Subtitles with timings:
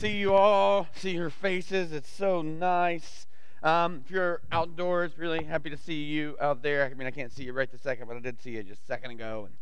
[0.00, 1.92] see you all, see your faces.
[1.92, 3.26] It's so nice.
[3.62, 6.86] Um, if you're outdoors, really happy to see you out there.
[6.86, 8.82] I mean, I can't see you right this second, but I did see you just
[8.82, 9.44] a second ago.
[9.44, 9.54] And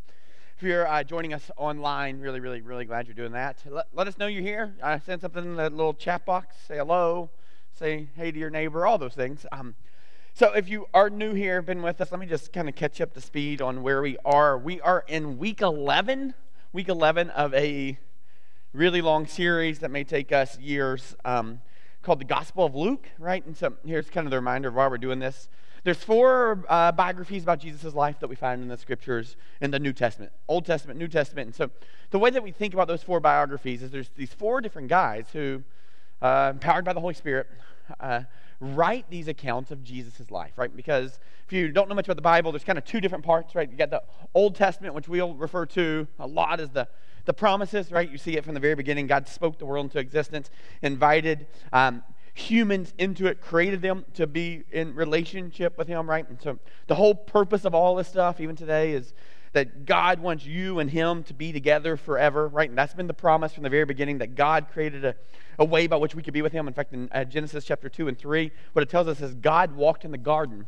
[0.56, 3.58] if you're uh, joining us online, really, really, really glad you're doing that.
[3.66, 4.76] Let, let us know you're here.
[4.80, 6.54] I send something in the little chat box.
[6.68, 7.30] Say hello.
[7.76, 8.86] Say hey to your neighbor.
[8.86, 9.44] All those things.
[9.50, 9.74] Um,
[10.34, 13.00] so if you are new here, been with us, let me just kind of catch
[13.00, 14.56] up to speed on where we are.
[14.56, 16.34] We are in week 11,
[16.72, 17.98] week 11 of a
[18.78, 21.60] really long series that may take us years um,
[22.00, 23.44] called the Gospel of Luke, right?
[23.44, 25.48] And so here's kind of the reminder of why we're doing this.
[25.82, 29.80] There's four uh, biographies about Jesus' life that we find in the scriptures in the
[29.80, 31.46] New Testament, Old Testament, New Testament.
[31.46, 31.70] And so
[32.10, 35.26] the way that we think about those four biographies is there's these four different guys
[35.32, 35.64] who,
[36.22, 37.48] uh, empowered by the Holy Spirit,
[37.98, 38.22] uh,
[38.60, 40.74] write these accounts of Jesus' life, right?
[40.74, 43.56] Because if you don't know much about the Bible, there's kind of two different parts,
[43.56, 43.68] right?
[43.68, 46.86] You got the Old Testament, which we'll refer to a lot as the
[47.28, 48.10] the promises, right?
[48.10, 49.06] You see it from the very beginning.
[49.06, 50.48] God spoke the world into existence,
[50.80, 56.26] invited um, humans into it, created them to be in relationship with Him, right?
[56.26, 59.12] And so the whole purpose of all this stuff, even today, is
[59.52, 62.70] that God wants you and Him to be together forever, right?
[62.70, 65.14] And that's been the promise from the very beginning that God created a,
[65.58, 66.66] a way by which we could be with Him.
[66.66, 69.76] In fact, in uh, Genesis chapter 2 and 3, what it tells us is God
[69.76, 70.64] walked in the garden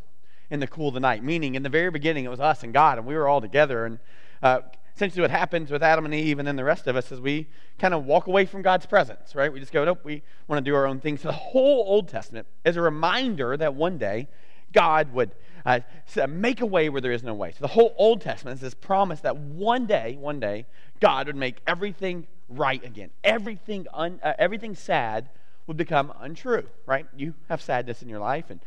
[0.51, 2.75] in the cool of the night, meaning in the very beginning it was us and
[2.75, 3.87] God, and we were all together.
[3.87, 3.99] And
[4.43, 4.61] uh,
[4.95, 7.49] essentially what happens with Adam and Eve and then the rest of us is we
[7.79, 9.53] kind of walk away from God's presence, right?
[9.53, 11.17] We just go, nope, we want to do our own thing.
[11.17, 14.29] So the whole Old Testament is a reminder that one day
[14.73, 15.33] God would
[15.65, 15.81] uh,
[16.29, 17.53] make a way where there is no way.
[17.53, 20.67] So the whole Old Testament is this promise that one day, one day,
[21.01, 23.11] God would make everything right again.
[23.25, 25.29] Everything, un, uh, everything sad
[25.67, 27.07] would become untrue, right?
[27.17, 28.61] You have sadness in your life, and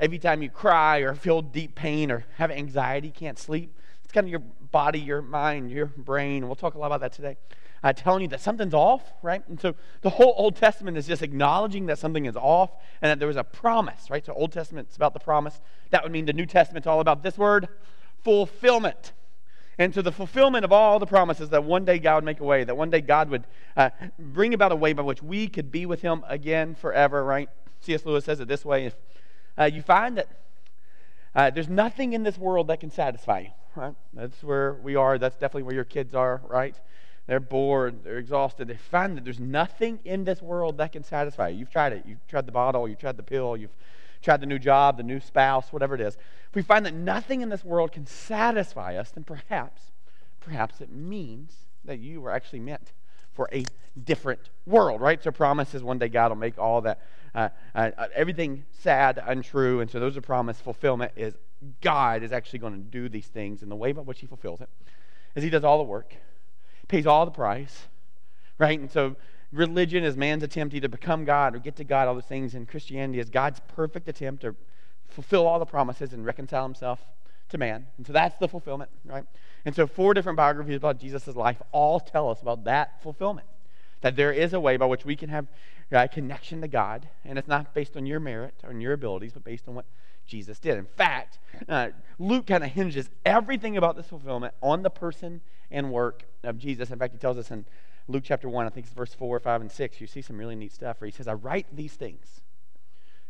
[0.00, 3.74] every time you cry or feel deep pain or have anxiety, can't sleep,
[4.08, 6.46] it's kind of your body, your mind, your brain.
[6.46, 7.36] We'll talk a lot about that today.
[7.82, 9.46] Uh, telling you that something's off, right?
[9.50, 12.70] And so the whole Old Testament is just acknowledging that something is off
[13.02, 14.24] and that there was a promise, right?
[14.24, 15.60] So Old Testament's about the promise.
[15.90, 17.68] That would mean the New Testament's all about this word,
[18.24, 19.12] fulfillment.
[19.76, 22.44] And so the fulfillment of all the promises that one day God would make a
[22.44, 23.44] way, that one day God would
[23.76, 27.50] uh, bring about a way by which we could be with Him again forever, right?
[27.80, 28.06] C.S.
[28.06, 28.96] Lewis says it this way if
[29.58, 30.28] uh, you find that
[31.34, 33.94] uh, there's nothing in this world that can satisfy you right?
[34.12, 35.18] That's where we are.
[35.18, 36.78] That's definitely where your kids are, right?
[37.26, 38.68] They're bored, they're exhausted.
[38.68, 41.58] They find that there's nothing in this world that can satisfy you.
[41.58, 42.04] You've tried it.
[42.06, 43.74] You've tried the bottle, you've tried the pill, you've
[44.22, 46.14] tried the new job, the new spouse, whatever it is.
[46.14, 49.92] If we find that nothing in this world can satisfy us, then perhaps,
[50.40, 52.92] perhaps it means that you were actually meant
[53.38, 53.64] for a
[54.02, 55.22] different world, right?
[55.22, 57.00] So promises one day God will make all that,
[57.36, 59.80] uh, uh, everything sad untrue.
[59.80, 61.34] And so those are promise fulfillment is
[61.80, 64.60] God is actually going to do these things, and the way by which He fulfills
[64.60, 64.68] it
[65.36, 66.16] is He does all the work,
[66.88, 67.86] pays all the price,
[68.58, 68.80] right?
[68.80, 69.14] And so
[69.52, 72.66] religion is man's attempt either become God or get to God, all those things, and
[72.66, 74.56] Christianity is God's perfect attempt to
[75.06, 76.98] fulfill all the promises and reconcile Himself
[77.50, 77.86] to man.
[77.96, 79.24] And so that's the fulfillment, right?
[79.64, 83.46] And so four different biographies about Jesus' life all tell us about that fulfillment.
[84.00, 85.46] That there is a way by which we can have
[85.90, 89.32] a connection to God, and it's not based on your merit or on your abilities,
[89.32, 89.86] but based on what
[90.26, 90.78] Jesus did.
[90.78, 91.38] In fact,
[91.68, 91.88] uh,
[92.18, 96.90] Luke kind of hinges everything about this fulfillment on the person and work of Jesus.
[96.90, 97.64] In fact, he tells us in
[98.06, 100.54] Luke chapter 1, I think it's verse 4, 5, and 6, you see some really
[100.54, 102.40] neat stuff where he says, I write these things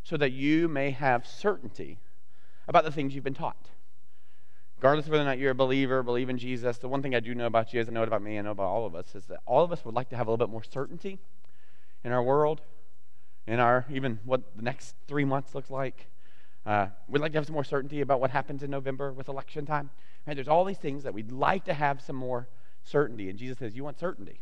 [0.02, 1.98] so that you may have certainty
[2.66, 3.70] about the things you've been taught.
[4.78, 7.20] Regardless of whether or not you're a believer, believe in Jesus, the one thing I
[7.20, 8.94] do know about you, as I know it about me, I know about all of
[8.94, 11.18] us, is that all of us would like to have a little bit more certainty
[12.04, 12.60] in our world,
[13.46, 16.08] in our even what the next three months looks like
[16.68, 19.64] uh, we'd like to have some more certainty about what happens in November with election
[19.64, 19.88] time.
[20.26, 20.34] Right?
[20.34, 22.46] There's all these things that we'd like to have some more
[22.84, 23.30] certainty.
[23.30, 24.40] And Jesus says, You want certainty?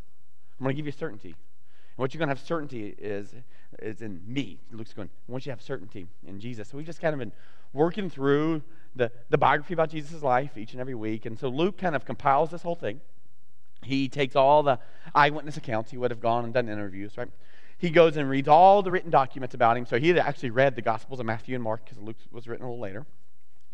[0.58, 1.28] I'm going to give you certainty.
[1.28, 3.32] And what you're going to have certainty is,
[3.80, 4.58] is in me.
[4.72, 6.68] Luke's going, want you have certainty in Jesus.
[6.68, 7.32] So we've just kind of been
[7.76, 8.62] working through
[8.94, 11.26] the, the biography about Jesus' life each and every week.
[11.26, 13.00] And so Luke kind of compiles this whole thing.
[13.82, 14.78] He takes all the
[15.14, 15.90] eyewitness accounts.
[15.90, 17.28] He would have gone and done interviews, right?
[17.78, 19.86] he goes and reads all the written documents about him.
[19.86, 22.64] So he had actually read the Gospels of Matthew and Mark because Luke was written
[22.64, 23.04] a little later.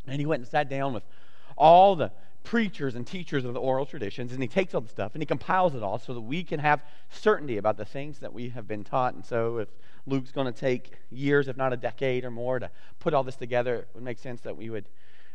[0.06, 1.04] And he went and sat down with
[1.56, 2.10] all the
[2.42, 5.26] preachers and teachers of the oral traditions, and he takes all the stuff and he
[5.26, 8.66] compiles it all so that we can have certainty about the things that we have
[8.66, 9.14] been taught.
[9.14, 9.68] And so, if
[10.06, 13.36] Luke's going to take years, if not a decade or more, to put all this
[13.36, 14.88] together, it would make sense that we would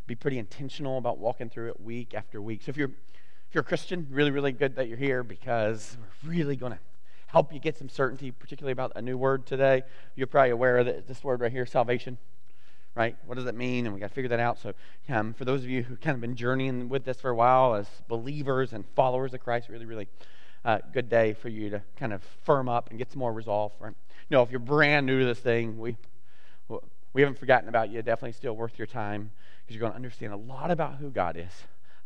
[0.06, 2.63] be pretty intentional about walking through it week after week.
[2.63, 2.92] So, if you're
[3.50, 6.80] if you're a Christian, really, really good that you're here because we're really going to
[7.27, 9.83] help you get some certainty, particularly about a new word today.
[10.15, 12.18] You're probably aware of this word right here, salvation.
[12.98, 13.16] Right?
[13.28, 13.86] What does that mean?
[13.86, 14.58] And we got to figure that out.
[14.58, 14.74] So,
[15.08, 17.76] um, for those of you who kind of been journeying with this for a while
[17.76, 20.08] as believers and followers of Christ, really, really
[20.66, 23.72] uh, good day for you to kind of firm up and get some more resolve.
[23.78, 23.94] For, you
[24.32, 25.96] know, if you're brand new to this thing, we
[27.14, 28.02] we haven't forgotten about you.
[28.02, 29.30] Definitely still worth your time
[29.62, 31.54] because you're going to understand a lot about who God is,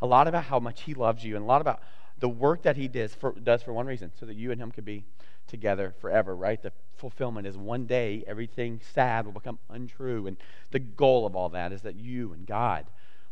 [0.02, 1.80] a lot about how much He loves you, and a lot about
[2.22, 4.70] the work that He does for, does for one reason, so that you and Him
[4.70, 5.04] could be
[5.48, 6.62] together forever, right?
[6.62, 10.28] The fulfillment is one day everything sad will become untrue.
[10.28, 10.36] And
[10.70, 12.86] the goal of all that is that you and God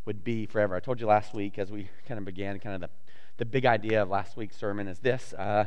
[0.06, 0.74] would be forever.
[0.74, 2.90] I told you last week as we kind of began, kind of the,
[3.36, 5.66] the big idea of last week's sermon is this uh,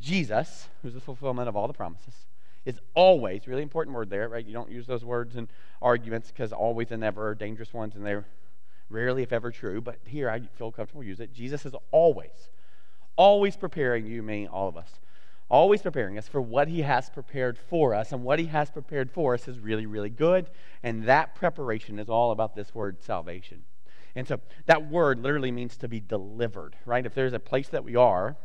[0.00, 2.14] Jesus, who's the fulfillment of all the promises,
[2.64, 4.46] is always, really important word there, right?
[4.46, 5.48] You don't use those words in
[5.82, 8.24] arguments because always and never are dangerous ones and they're
[8.88, 9.80] rarely, if ever, true.
[9.80, 11.32] But here I feel comfortable use it.
[11.32, 12.50] Jesus is always,
[13.16, 14.98] always preparing you, me, all of us
[15.50, 18.12] always preparing us for what he has prepared for us.
[18.12, 20.50] And what he has prepared for us is really, really good.
[20.82, 23.64] And that preparation is all about this word salvation.
[24.14, 27.04] And so that word literally means to be delivered, right?
[27.04, 28.36] If there's a place that we are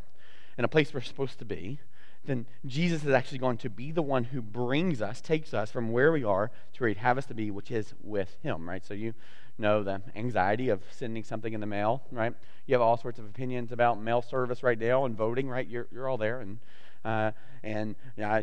[0.56, 1.80] and a place we're supposed to be,
[2.26, 5.92] then Jesus is actually going to be the one who brings us, takes us from
[5.92, 8.84] where we are to where he'd have us to be, which is with him, right?
[8.84, 9.12] So you
[9.58, 12.34] know the anxiety of sending something in the mail, right?
[12.66, 15.68] You have all sorts of opinions about mail service right now and voting, right?
[15.68, 16.40] You're, you're all there.
[16.40, 16.58] And
[17.04, 17.96] uh, and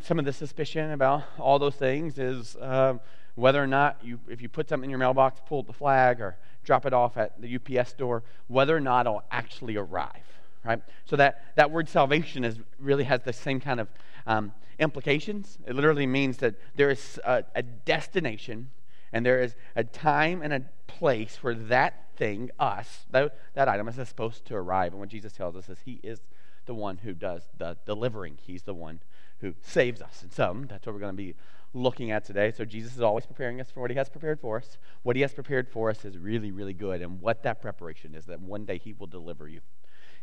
[0.03, 2.95] some of the suspicion about all those things is uh,
[3.35, 6.37] whether or not you, if you put something in your mailbox, pull the flag, or
[6.63, 10.23] drop it off at the UPS store, whether or not it'll actually arrive.
[10.63, 10.81] Right?
[11.05, 13.87] So that, that word salvation is really has the same kind of
[14.27, 15.57] um, implications.
[15.65, 18.69] It literally means that there is a, a destination
[19.13, 23.87] and there is a time and a place where that thing, us, that, that item
[23.87, 24.93] is supposed to arrive.
[24.93, 26.21] And what Jesus tells us is He is
[26.65, 28.37] the one who does the delivering.
[28.41, 29.01] He's the one
[29.39, 30.21] who saves us.
[30.21, 31.35] And so mm, that's what we're going to be
[31.73, 32.51] looking at today.
[32.51, 34.77] So Jesus is always preparing us for what he has prepared for us.
[35.03, 37.01] What he has prepared for us is really, really good.
[37.01, 39.61] And what that preparation is that one day he will deliver you.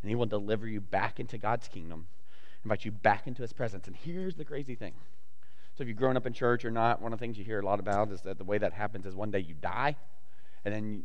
[0.02, 2.06] And he will deliver you back into God's kingdom,
[2.64, 3.86] invite you back into his presence.
[3.86, 4.94] And here's the crazy thing.
[5.78, 7.60] So if you've grown up in church or not, one of the things you hear
[7.60, 9.94] a lot about is that the way that happens is one day you die,
[10.64, 11.04] and then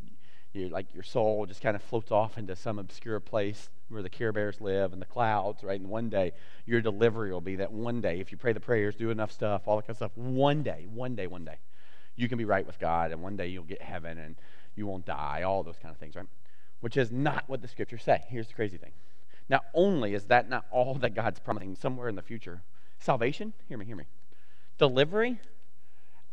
[0.52, 4.10] you, like your soul just kind of floats off into some obscure place where the
[4.10, 5.80] Care Bears live and the clouds, right?
[5.80, 6.31] And one day
[6.66, 9.68] your delivery will be that one day, if you pray the prayers, do enough stuff,
[9.68, 11.60] all that kind of stuff, one day, one day, one day,
[12.16, 14.36] you can be right with God, and one day you'll get heaven and
[14.75, 16.25] you won't die, all those kind of things, right?
[16.80, 18.24] Which is not what the scriptures say.
[18.28, 18.94] Here's the crazy thing.
[19.50, 22.64] Not only is that not all that God's promising somewhere in the future,
[22.98, 24.06] salvation, hear me, hear me.
[24.78, 25.40] Delivery,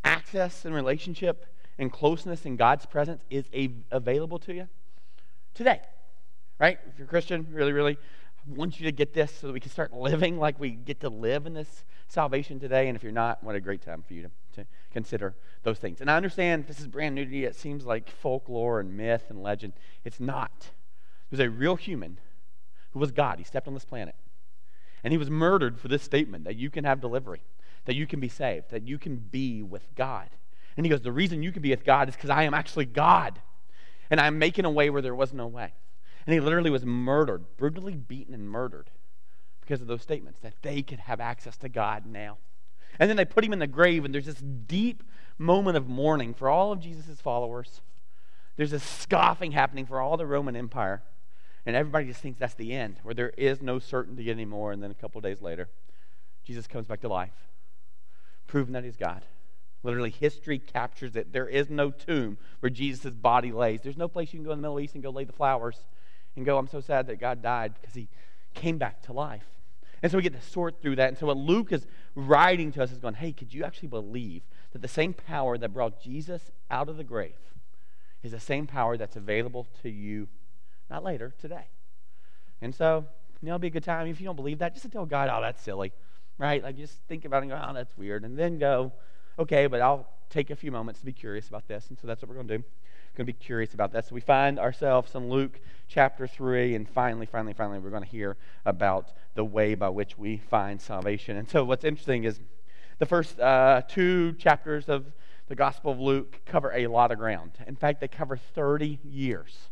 [0.04, 1.46] access and relationship
[1.78, 4.68] and closeness in God's presence is a, available to you
[5.54, 5.80] today.
[6.58, 6.78] Right?
[6.88, 7.96] If you're a Christian, really, really
[8.48, 11.00] I want you to get this so that we can start living like we get
[11.00, 12.88] to live in this salvation today.
[12.88, 14.30] And if you're not, what a great time for you to,
[14.62, 16.00] to consider those things.
[16.00, 17.46] And I understand this is brand new to you.
[17.46, 19.74] It seems like folklore and myth and legend.
[20.04, 20.70] It's not.
[21.30, 22.18] There's a real human
[22.92, 23.38] who was God.
[23.38, 24.14] He stepped on this planet.
[25.04, 27.42] And he was murdered for this statement that you can have delivery,
[27.84, 30.28] that you can be saved, that you can be with God.
[30.76, 32.86] And he goes, The reason you can be with God is because I am actually
[32.86, 33.40] God.
[34.10, 35.72] And I'm making a way where there was no way.
[36.26, 38.90] And he literally was murdered, brutally beaten and murdered
[39.60, 42.38] because of those statements that they could have access to God now.
[42.98, 45.02] And then they put him in the grave, and there's this deep
[45.38, 47.80] moment of mourning for all of Jesus' followers.
[48.56, 51.02] There's this scoffing happening for all the Roman Empire.
[51.64, 54.72] And everybody just thinks that's the end, where there is no certainty anymore.
[54.72, 55.68] And then a couple days later,
[56.44, 57.48] Jesus comes back to life,
[58.50, 59.24] proving that he's God.
[59.82, 61.32] Literally, history captures it.
[61.32, 63.80] There is no tomb where Jesus' body lays.
[63.80, 65.78] There's no place you can go in the Middle East and go lay the flowers
[66.36, 68.08] and go, I'm so sad that God died because he
[68.52, 69.46] came back to life.
[70.02, 71.08] And so we get to sort through that.
[71.08, 74.42] And so what Luke is writing to us is going, hey, could you actually believe
[74.72, 77.34] that the same power that brought Jesus out of the grave
[78.22, 80.28] is the same power that's available to you,
[80.90, 81.68] not later, today?
[82.60, 83.06] And so,
[83.40, 84.08] you know, it'll be a good time.
[84.08, 85.92] If you don't believe that, just to tell God, oh, that's silly,
[86.40, 86.62] right?
[86.62, 88.24] Like, just think about it and go, oh, that's weird.
[88.24, 88.92] And then go,
[89.38, 91.86] okay, but I'll take a few moments to be curious about this.
[91.90, 92.64] And so that's what we're going to do.
[92.64, 94.08] We're going to be curious about that.
[94.08, 98.08] So we find ourselves in Luke chapter 3, and finally, finally, finally, we're going to
[98.08, 101.36] hear about the way by which we find salvation.
[101.36, 102.40] And so what's interesting is
[102.98, 105.12] the first uh, two chapters of
[105.48, 107.52] the Gospel of Luke cover a lot of ground.
[107.66, 109.68] In fact, they cover 30 years.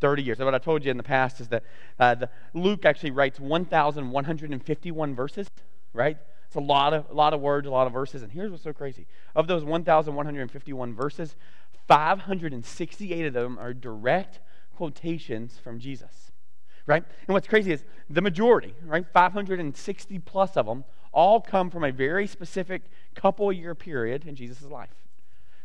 [0.00, 0.38] 30 years.
[0.38, 1.62] And what I told you in the past is that
[1.98, 5.48] uh, the, Luke actually writes 1,151 verses,
[5.92, 6.16] right?
[6.46, 8.22] It's a lot of, a lot of words, a lot of verses.
[8.22, 9.06] And here's what's so crazy.
[9.36, 11.36] Of those 1,151 verses,
[11.86, 14.40] 568 of them are direct
[14.74, 16.32] quotations from Jesus.
[16.86, 17.04] Right?
[17.26, 19.06] And what's crazy is the majority, right?
[19.12, 22.82] 560 plus of them all come from a very specific
[23.14, 24.94] couple year period in Jesus' life.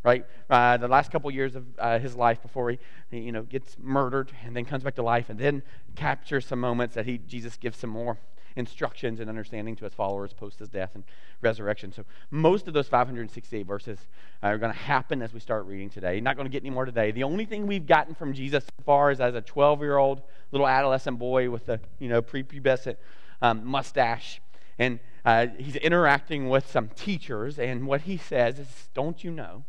[0.04, 0.24] Right?
[0.52, 2.80] Uh, the last couple years of uh, his life before he,
[3.10, 5.64] you know, gets murdered and then comes back to life and then
[5.96, 8.20] captures some moments that he, Jesus gives some more
[8.56, 11.04] instructions and understanding to his followers post his death and
[11.42, 11.92] resurrection.
[11.92, 14.00] So most of those 568 verses
[14.42, 16.20] are going to happen as we start reading today.
[16.22, 17.12] Not going to get any more today.
[17.12, 20.22] The only thing we've gotten from Jesus so far is as a 12 year old
[20.52, 22.98] little adolescent boy with a you know prepubescent
[23.42, 24.42] um, mustache.
[24.78, 29.64] And uh, he's interacting with some teachers, and what he says is, Don't you know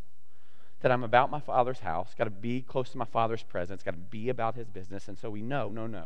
[0.80, 2.12] that I'm about my father's house?
[2.16, 5.08] Got to be close to my father's presence, got to be about his business.
[5.08, 6.04] And so we know, no, no.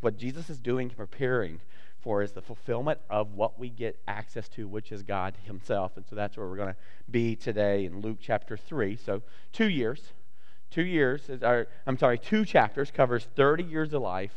[0.00, 1.60] What Jesus is doing, preparing
[2.02, 5.96] for, is the fulfillment of what we get access to, which is God Himself.
[5.96, 6.80] And so that's where we're going to
[7.10, 8.96] be today in Luke chapter 3.
[8.96, 10.12] So, two years.
[10.70, 14.32] Two years, is our, I'm sorry, two chapters covers 30 years of life.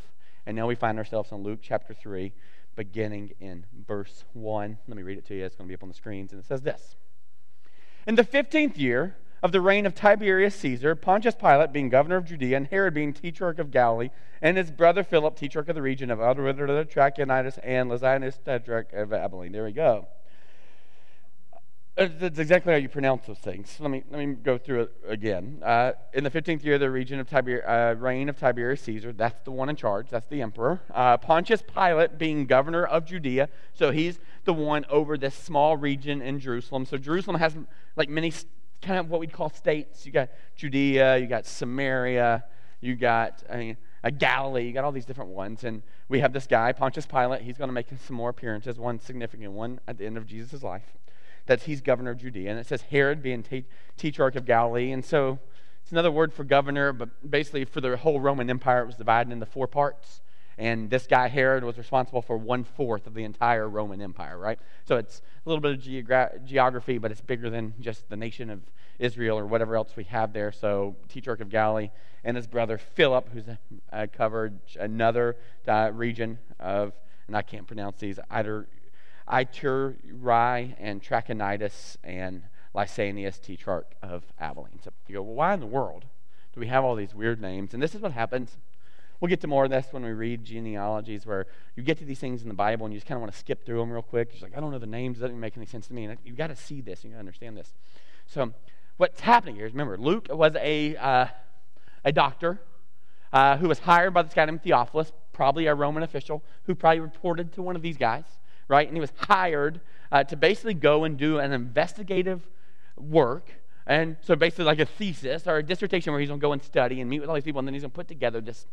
[0.45, 2.33] And now we find ourselves in Luke chapter 3
[2.75, 4.77] beginning in verse 1.
[4.87, 5.45] Let me read it to you.
[5.45, 6.31] It's going to be up on the screens.
[6.31, 6.95] And it says this
[8.05, 12.25] In the 15th year of the reign of Tiberius Caesar, Pontius Pilate being governor of
[12.25, 14.09] Judea, and Herod being tetrarch of Galilee,
[14.41, 19.51] and his brother Philip, tetrarch of the region of Trachonitis, and Lysanias, tetrarch of Abilene.
[19.51, 20.07] There we go.
[21.97, 23.77] Uh, that's exactly how you pronounce those things.
[23.79, 25.61] Let me, let me go through it again.
[25.63, 29.13] Uh, in the 15th year of the region of Tiber, uh, reign of Tiberius Caesar,
[29.13, 30.81] that's the one in charge, that's the emperor.
[30.93, 36.21] Uh, Pontius Pilate being governor of Judea, so he's the one over this small region
[36.21, 36.85] in Jerusalem.
[36.85, 37.55] So Jerusalem has
[37.95, 38.33] like many
[38.85, 40.05] kind of what we'd call states.
[40.05, 42.45] You got Judea, you got Samaria,
[42.79, 45.63] you got I mean, uh, Galilee, you got all these different ones.
[45.63, 47.41] And we have this guy, Pontius Pilate.
[47.41, 50.63] He's going to make some more appearances, one significant one at the end of Jesus'
[50.63, 50.93] life
[51.47, 52.49] that he's governor of Judea.
[52.49, 53.65] And it says Herod being te-
[53.97, 54.91] tetrarch of Galilee.
[54.91, 55.39] And so
[55.81, 59.31] it's another word for governor, but basically for the whole Roman Empire, it was divided
[59.31, 60.21] into four parts.
[60.57, 64.57] And this guy, Herod, was responsible for one fourth of the entire Roman Empire, right?
[64.85, 68.49] So it's a little bit of geogra- geography, but it's bigger than just the nation
[68.49, 68.61] of
[68.97, 70.51] Israel or whatever else we have there.
[70.51, 71.89] So, Tetrarch of Galilee
[72.23, 73.45] and his brother Philip, who's
[73.91, 75.35] uh, covered another
[75.67, 76.93] uh, region of,
[77.27, 78.67] and I can't pronounce these, either
[79.27, 82.43] Iturai and Trachonitis and
[82.75, 84.79] Lysanias, tetrarch of Abilene.
[84.83, 86.05] So you go, well, why in the world
[86.53, 87.73] do we have all these weird names?
[87.73, 88.57] And this is what happens.
[89.25, 92.19] We'll get to more of this when we read genealogies, where you get to these
[92.19, 94.03] things in the Bible and you just kind of want to skip through them real
[94.03, 94.29] quick.
[94.33, 95.17] You're like, I don't know the names.
[95.17, 96.05] It doesn't make any sense to me.
[96.05, 97.03] And you've got to see this.
[97.03, 97.73] You got to understand this.
[98.27, 98.53] So
[98.97, 101.25] what's happening here is, remember, Luke was a, uh,
[102.03, 102.61] a doctor
[103.33, 106.99] uh, who was hired by this guy named Theophilus, probably a Roman official, who probably
[106.99, 108.25] reported to one of these guys
[108.67, 108.87] right?
[108.87, 112.47] And he was hired uh, to basically go and do an investigative
[112.97, 113.51] work.
[113.87, 116.61] And so basically, like a thesis or a dissertation where he's going to go and
[116.61, 118.65] study and meet with all these people, and then he's going to put together this,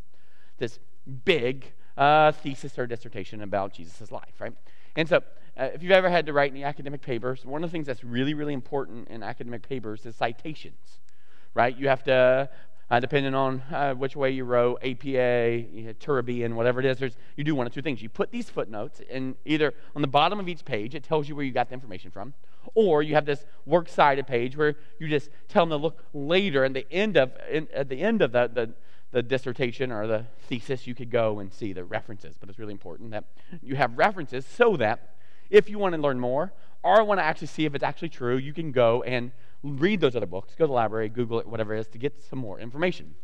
[0.62, 0.78] this
[1.25, 4.54] big uh, thesis or dissertation about Jesus' life, right?
[4.97, 5.23] And so,
[5.59, 8.04] uh, if you've ever had to write any academic papers, one of the things that's
[8.04, 11.00] really, really important in academic papers is citations,
[11.52, 11.76] right?
[11.76, 12.49] You have to
[12.92, 15.95] uh, depending on uh, which way you row, APA, you
[16.49, 18.02] know, whatever it is, you do one of two things.
[18.02, 21.35] You put these footnotes in either on the bottom of each page, it tells you
[21.35, 22.35] where you got the information from,
[22.75, 26.64] or you have this works cited page where you just tell them to look later,
[26.64, 28.75] and the end of in, at the end of the, the
[29.12, 32.37] the dissertation or the thesis, you could go and see the references.
[32.38, 33.25] But it's really important that
[33.62, 35.14] you have references so that
[35.50, 36.52] if you want to learn more
[36.83, 39.31] or want to actually see if it's actually true, you can go and
[39.62, 42.23] read those other books, go to the library, Google it, whatever it is, to get
[42.23, 43.14] some more information.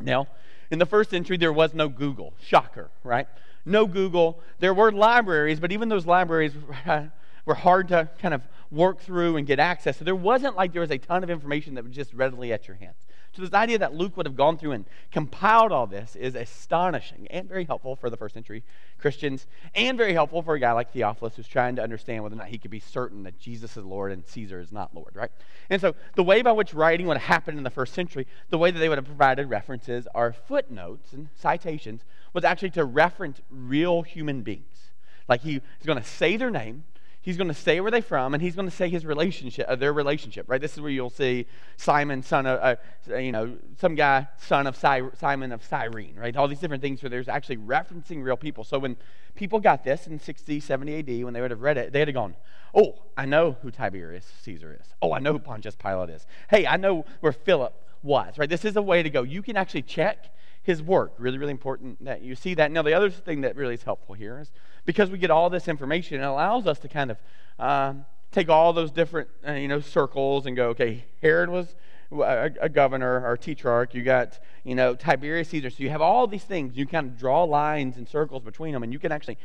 [0.00, 0.28] Now,
[0.70, 2.34] in the first century, there was no Google.
[2.40, 3.26] Shocker, right?
[3.64, 4.40] No Google.
[4.58, 6.52] There were libraries, but even those libraries
[7.44, 9.98] were hard to kind of work through and get access.
[9.98, 12.68] So there wasn't like there was a ton of information that was just readily at
[12.68, 12.96] your hands.
[13.34, 17.26] So, this idea that Luke would have gone through and compiled all this is astonishing
[17.30, 18.62] and very helpful for the first century
[18.98, 22.38] Christians, and very helpful for a guy like Theophilus who's trying to understand whether or
[22.38, 25.30] not he could be certain that Jesus is Lord and Caesar is not Lord, right?
[25.70, 28.58] And so, the way by which writing would have happened in the first century, the
[28.58, 33.40] way that they would have provided references are footnotes and citations, was actually to reference
[33.50, 34.90] real human beings.
[35.26, 36.84] Like he is going to say their name,
[37.22, 39.76] he's going to say where they're from, and he's going to say his relationship, uh,
[39.76, 40.60] their relationship, right?
[40.60, 44.76] This is where you'll see Simon, son of, uh, you know, some guy, son of
[44.76, 46.36] Simon of Cyrene, right?
[46.36, 48.64] All these different things where there's actually referencing real people.
[48.64, 48.96] So when
[49.34, 52.08] people got this in 60, 70 AD, when they would have read it, they would
[52.08, 52.34] have gone,
[52.74, 54.86] oh, I know who Tiberius Caesar is.
[55.00, 56.26] Oh, I know who Pontius Pilate is.
[56.50, 58.48] Hey, I know where Philip was, right?
[58.48, 59.22] This is a way to go.
[59.22, 61.14] You can actually check his work.
[61.18, 62.70] Really, really important that you see that.
[62.70, 64.50] Now, the other thing that really is helpful here is
[64.84, 67.18] because we get all this information, it allows us to kind of
[67.58, 71.74] um, take all those different, uh, you know, circles and go, okay, Herod was
[72.10, 73.94] a, a, governor or tetrarch.
[73.94, 75.70] You got, you know, Tiberius Caesar.
[75.70, 76.76] So you have all these things.
[76.76, 79.38] You kind of draw lines and circles between them, and you can actually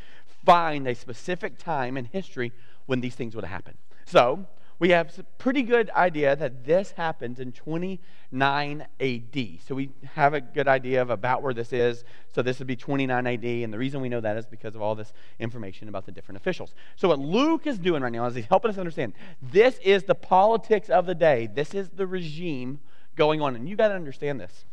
[0.45, 2.51] find a specific time in history
[2.85, 3.77] when these things would have happened.
[4.05, 4.45] So
[4.79, 9.37] we have a pretty good idea that this happens in 29 AD.
[9.65, 12.03] So we have a good idea of about where this is.
[12.33, 13.43] So this would be 29 AD.
[13.43, 16.37] And the reason we know that is because of all this information about the different
[16.37, 16.75] officials.
[16.95, 20.15] So what Luke is doing right now is he's helping us understand this is the
[20.15, 22.79] politics of the day, this is the regime
[23.15, 23.55] going on.
[23.55, 24.65] And you got to understand this.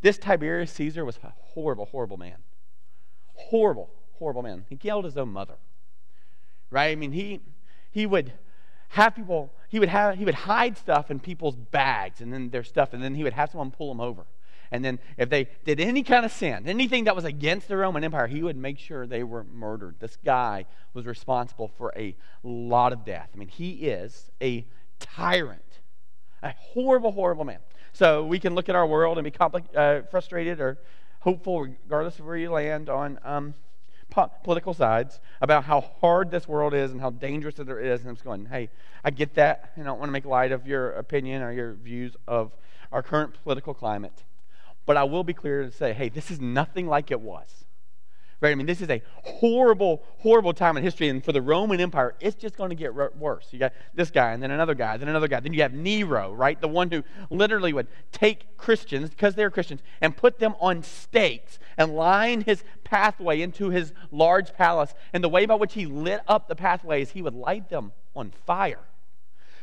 [0.00, 2.38] This Tiberius Caesar was a horrible, horrible man.
[3.34, 4.64] Horrible, horrible man.
[4.68, 5.56] He killed his own mother.
[6.68, 6.90] Right?
[6.90, 7.40] I mean, he
[7.92, 8.32] he would
[8.88, 12.64] have people, he would, have, he would hide stuff in people's bags and then their
[12.64, 14.26] stuff, and then he would have someone pull them over.
[14.70, 18.02] And then if they did any kind of sin, anything that was against the Roman
[18.02, 19.96] Empire, he would make sure they were murdered.
[20.00, 23.28] This guy was responsible for a lot of death.
[23.32, 24.66] I mean, he is a
[24.98, 25.80] tyrant,
[26.42, 27.58] a horrible, horrible man.
[27.92, 30.78] So we can look at our world and be compli- uh, frustrated or
[31.20, 33.54] hopeful, regardless of where you land on um,
[34.10, 38.00] po- political sides about how hard this world is and how dangerous it is.
[38.00, 38.70] And I'm just going, hey,
[39.04, 39.72] I get that.
[39.76, 42.52] And I don't want to make light of your opinion or your views of
[42.92, 44.24] our current political climate.
[44.86, 47.65] But I will be clear to say, hey, this is nothing like it was.
[48.52, 51.08] I mean, this is a horrible, horrible time in history.
[51.08, 53.48] And for the Roman Empire, it's just going to get worse.
[53.50, 55.40] You got this guy, and then another guy, then another guy.
[55.40, 56.60] Then you have Nero, right?
[56.60, 61.58] The one who literally would take Christians, because they're Christians, and put them on stakes
[61.76, 64.94] and line his pathway into his large palace.
[65.12, 68.32] And the way by which he lit up the pathways, he would light them on
[68.46, 68.80] fire.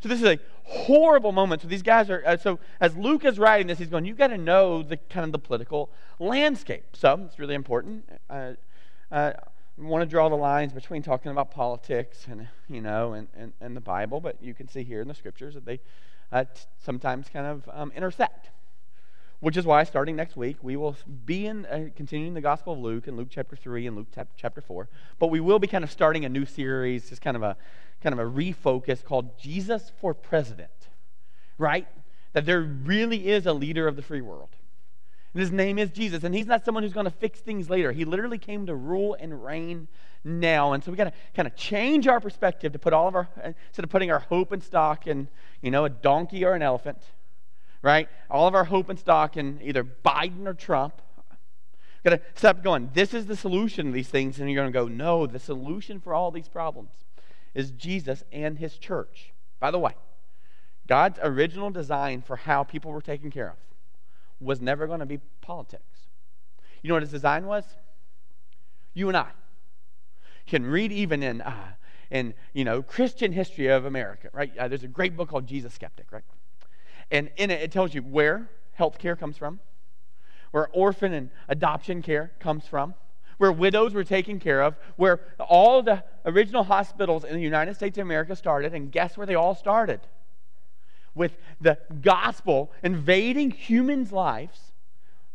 [0.01, 1.61] So this is a horrible moment.
[1.61, 2.21] So these guys are.
[2.25, 4.03] Uh, so as Luke is writing this, he's going.
[4.03, 6.83] You got to know the kind of the political landscape.
[6.93, 8.03] So it's really important.
[8.29, 8.53] Uh,
[9.13, 9.33] uh,
[9.77, 13.75] want to draw the lines between talking about politics and you know and, and, and
[13.75, 15.79] the Bible, but you can see here in the scriptures that they
[16.31, 18.49] uh, t- sometimes kind of um, intersect.
[19.39, 22.79] Which is why, starting next week, we will be in uh, continuing the Gospel of
[22.79, 24.87] Luke in Luke chapter three and Luke chapter four.
[25.19, 27.57] But we will be kind of starting a new series, just kind of a
[28.01, 30.69] kind of a refocus called Jesus for President.
[31.57, 31.87] Right?
[32.31, 34.55] That there really is a leader of the free world.
[35.33, 36.23] And his name is Jesus.
[36.23, 37.91] And he's not someone who's going to fix things later.
[37.91, 39.87] He literally came to rule and reign
[40.23, 40.73] now.
[40.73, 43.27] And so we got to kind of change our perspective to put all of our,
[43.43, 45.27] instead of putting our hope and stock in,
[45.61, 46.99] you know, a donkey or an elephant,
[47.81, 48.07] right?
[48.29, 51.01] All of our hope and stock in either Biden or Trump.
[52.03, 54.39] Got to stop going, this is the solution to these things.
[54.39, 56.91] And you're going to go, no, the solution for all these problems
[57.55, 59.33] is Jesus and his church.
[59.59, 59.93] By the way,
[60.85, 63.55] God's original design for how people were taken care of
[64.43, 66.07] was never going to be politics.
[66.81, 67.63] You know what his design was?
[68.93, 69.29] You and I.
[70.45, 71.73] Can read even in, uh,
[72.11, 74.55] in you know, Christian history of America, right?
[74.57, 76.23] Uh, there's a great book called Jesus Skeptic, right?
[77.09, 79.59] And in it, it tells you where health care comes from,
[80.51, 82.95] where orphan and adoption care comes from,
[83.37, 87.97] where widows were taken care of, where all the original hospitals in the United States
[87.97, 90.01] of America started, and guess where they all started?
[91.15, 94.73] With the gospel invading humans' lives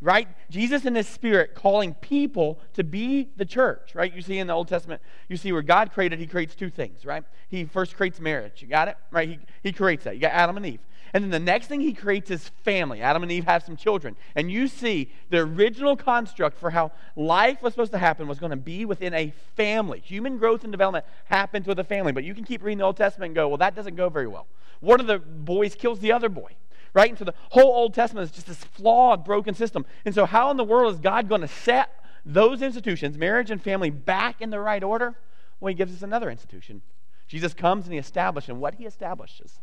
[0.01, 0.29] right?
[0.49, 4.15] Jesus and his spirit calling people to be the church, right?
[4.15, 7.05] You see in the Old Testament, you see where God created, he creates two things,
[7.05, 7.25] right?
[7.49, 8.63] He first creates marriage.
[8.63, 8.97] You got it?
[9.11, 9.29] Right?
[9.29, 10.15] He, he creates that.
[10.15, 10.81] You got Adam and Eve.
[11.13, 13.01] And then the next thing he creates is family.
[13.01, 14.17] Adam and Eve have some children.
[14.35, 18.51] And you see the original construct for how life was supposed to happen was going
[18.51, 20.01] to be within a family.
[20.01, 22.13] Human growth and development happens with a family.
[22.13, 24.27] But you can keep reading the Old Testament and go, well, that doesn't go very
[24.27, 24.47] well.
[24.81, 26.55] One of the boys kills the other boy
[26.95, 27.11] right?
[27.11, 29.85] And so the whole Old Testament is just this flawed, broken system.
[30.07, 31.91] And so, how in the world is God going to set
[32.25, 35.15] those institutions, marriage and family, back in the right order?
[35.61, 36.81] Well, He gives us another institution.
[37.27, 39.61] Jesus comes and He establishes, and what He establishes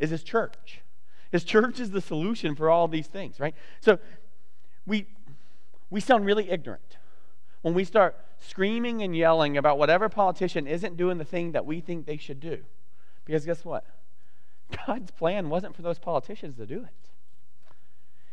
[0.00, 0.82] is His church.
[1.30, 3.54] His church is the solution for all these things, right?
[3.80, 3.98] So,
[4.86, 5.06] we,
[5.88, 6.96] we sound really ignorant
[7.62, 11.80] when we start screaming and yelling about whatever politician isn't doing the thing that we
[11.80, 12.58] think they should do.
[13.24, 13.84] Because guess what?
[14.86, 17.10] God's plan wasn't for those politicians to do it.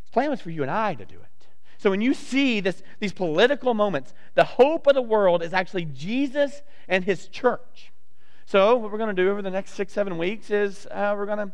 [0.03, 1.47] His plan was for you and I to do it.
[1.77, 5.86] So when you see this, these political moments, the hope of the world is actually
[5.86, 7.91] Jesus and his church.
[8.47, 11.25] So what we're going to do over the next six, seven weeks is uh, we're
[11.25, 11.51] going to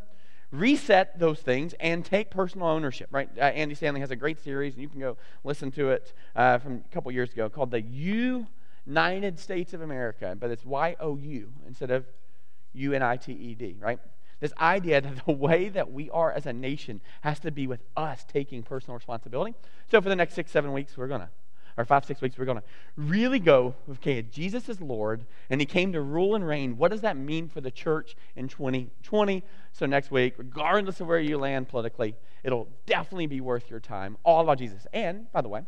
[0.52, 3.28] reset those things and take personal ownership, right?
[3.36, 6.58] Uh, Andy Stanley has a great series, and you can go listen to it uh,
[6.58, 11.90] from a couple years ago called the United States of America, but it's Y-O-U instead
[11.90, 12.06] of
[12.74, 13.98] U-N-I-T-E-D, right?
[14.38, 17.82] This idea that the way that we are as a nation has to be with
[17.96, 19.56] us taking personal responsibility.
[19.90, 21.30] So for the next six, seven weeks, we're going to,
[21.76, 22.64] or five, six weeks, we're going to
[22.96, 26.76] really go, with, okay, Jesus is Lord, and he came to rule and reign.
[26.76, 29.42] What does that mean for the church in 2020?
[29.72, 34.16] So next week, regardless of where you land politically, it'll definitely be worth your time,
[34.22, 34.86] all about Jesus.
[34.92, 35.62] And, by the way,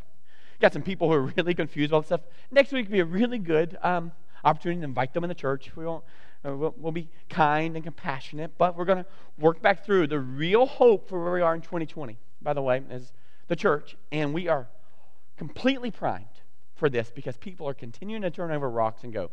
[0.61, 2.21] got some people who are really confused about stuff.
[2.51, 4.13] Next week be a really good um,
[4.45, 5.75] opportunity to invite them in the church.
[5.77, 6.05] We won't
[6.47, 9.07] Uh, we'll, we'll be kind and compassionate, but we're going to
[9.39, 10.07] work back through.
[10.07, 13.13] The real hope for where we are in 2020, by the way, is
[13.49, 14.69] the church, and we are
[15.37, 16.27] completely primed
[16.75, 19.31] for this because people are continuing to turn over rocks and go,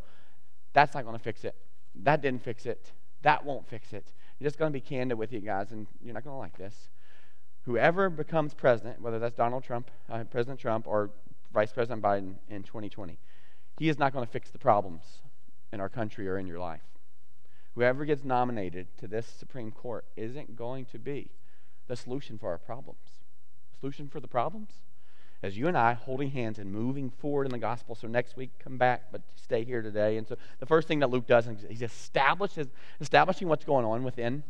[0.72, 1.54] that's not going to fix it.
[2.02, 2.92] That didn't fix it.
[3.22, 4.12] That won't fix it.
[4.40, 6.58] I'm just going to be candid with you guys, and you're not going to like
[6.58, 6.88] this.
[7.62, 11.10] Whoever becomes president, whether that's Donald Trump, uh, President Trump, or
[11.52, 13.18] Vice President Biden in 2020,
[13.78, 15.02] he is not going to fix the problems
[15.72, 16.82] in our country or in your life.
[17.74, 21.30] Whoever gets nominated to this Supreme Court isn't going to be
[21.88, 23.20] the solution for our problems.
[23.80, 24.70] Solution for the problems?
[25.44, 27.94] As you and I holding hands and moving forward in the gospel.
[27.94, 30.16] So next week, come back, but stay here today.
[30.16, 34.42] And so the first thing that Luke does is he's establishing what's going on within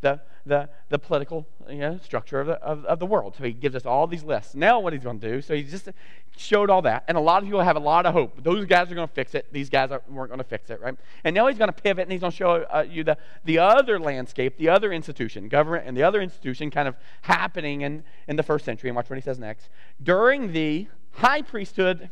[0.00, 3.34] the, the, the political you know, structure of the, of, of the world.
[3.36, 4.54] So he gives us all these lists.
[4.54, 5.88] Now, what he's going to do, so he just
[6.36, 7.04] showed all that.
[7.08, 8.42] And a lot of people have a lot of hope.
[8.42, 9.46] Those guys are going to fix it.
[9.52, 10.96] These guys are, weren't going to fix it, right?
[11.24, 13.58] And now he's going to pivot and he's going to show uh, you the, the
[13.58, 18.36] other landscape, the other institution, government, and the other institution kind of happening in, in
[18.36, 18.88] the first century.
[18.88, 19.68] And watch what he says next.
[20.02, 22.10] During the high priesthood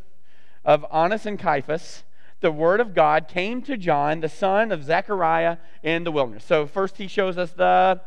[0.65, 2.05] of Annas and Caiaphas,
[2.41, 6.45] the word of God came to John, the son of Zechariah, in the wilderness.
[6.45, 8.01] So first he shows us the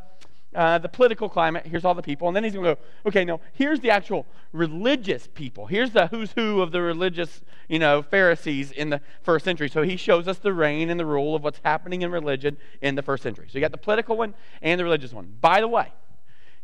[0.54, 1.66] uh, the political climate.
[1.66, 2.82] Here's all the people, and then he's going to go.
[3.06, 3.40] Okay, no.
[3.54, 5.66] Here's the actual religious people.
[5.66, 9.70] Here's the who's who of the religious, you know, Pharisees in the first century.
[9.70, 12.96] So he shows us the reign and the rule of what's happening in religion in
[12.96, 13.48] the first century.
[13.50, 15.34] So you got the political one and the religious one.
[15.40, 15.94] By the way,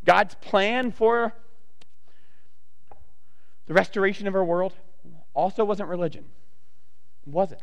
[0.03, 1.33] God's plan for
[3.67, 4.73] the restoration of our world
[5.33, 6.25] also wasn't religion
[7.27, 7.61] wasn't.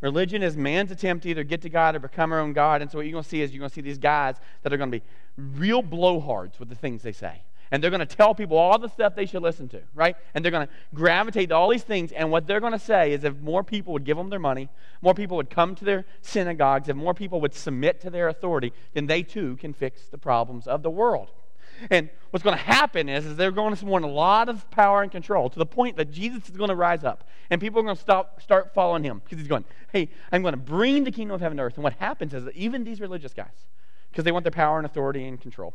[0.00, 2.82] Religion is man's attempt to either get to God or become our own God.
[2.82, 4.72] And so what you're going to see is you're going to see these guys that
[4.72, 5.04] are going to be
[5.36, 7.42] real blowhards with the things they say.
[7.70, 10.16] And they're going to tell people all the stuff they should listen to, right?
[10.34, 12.12] And they're going to gravitate to all these things.
[12.12, 14.68] And what they're going to say is if more people would give them their money,
[15.00, 18.74] more people would come to their synagogues, if more people would submit to their authority,
[18.92, 21.30] then they too can fix the problems of the world.
[21.90, 25.02] And what's going to happen is, is they're going to want a lot of power
[25.02, 27.28] and control to the point that Jesus is going to rise up.
[27.50, 30.52] And people are going to stop, start following him because he's going, hey, I'm going
[30.54, 31.74] to bring the kingdom of heaven to earth.
[31.74, 33.66] And what happens is that even these religious guys,
[34.10, 35.74] because they want their power and authority and control,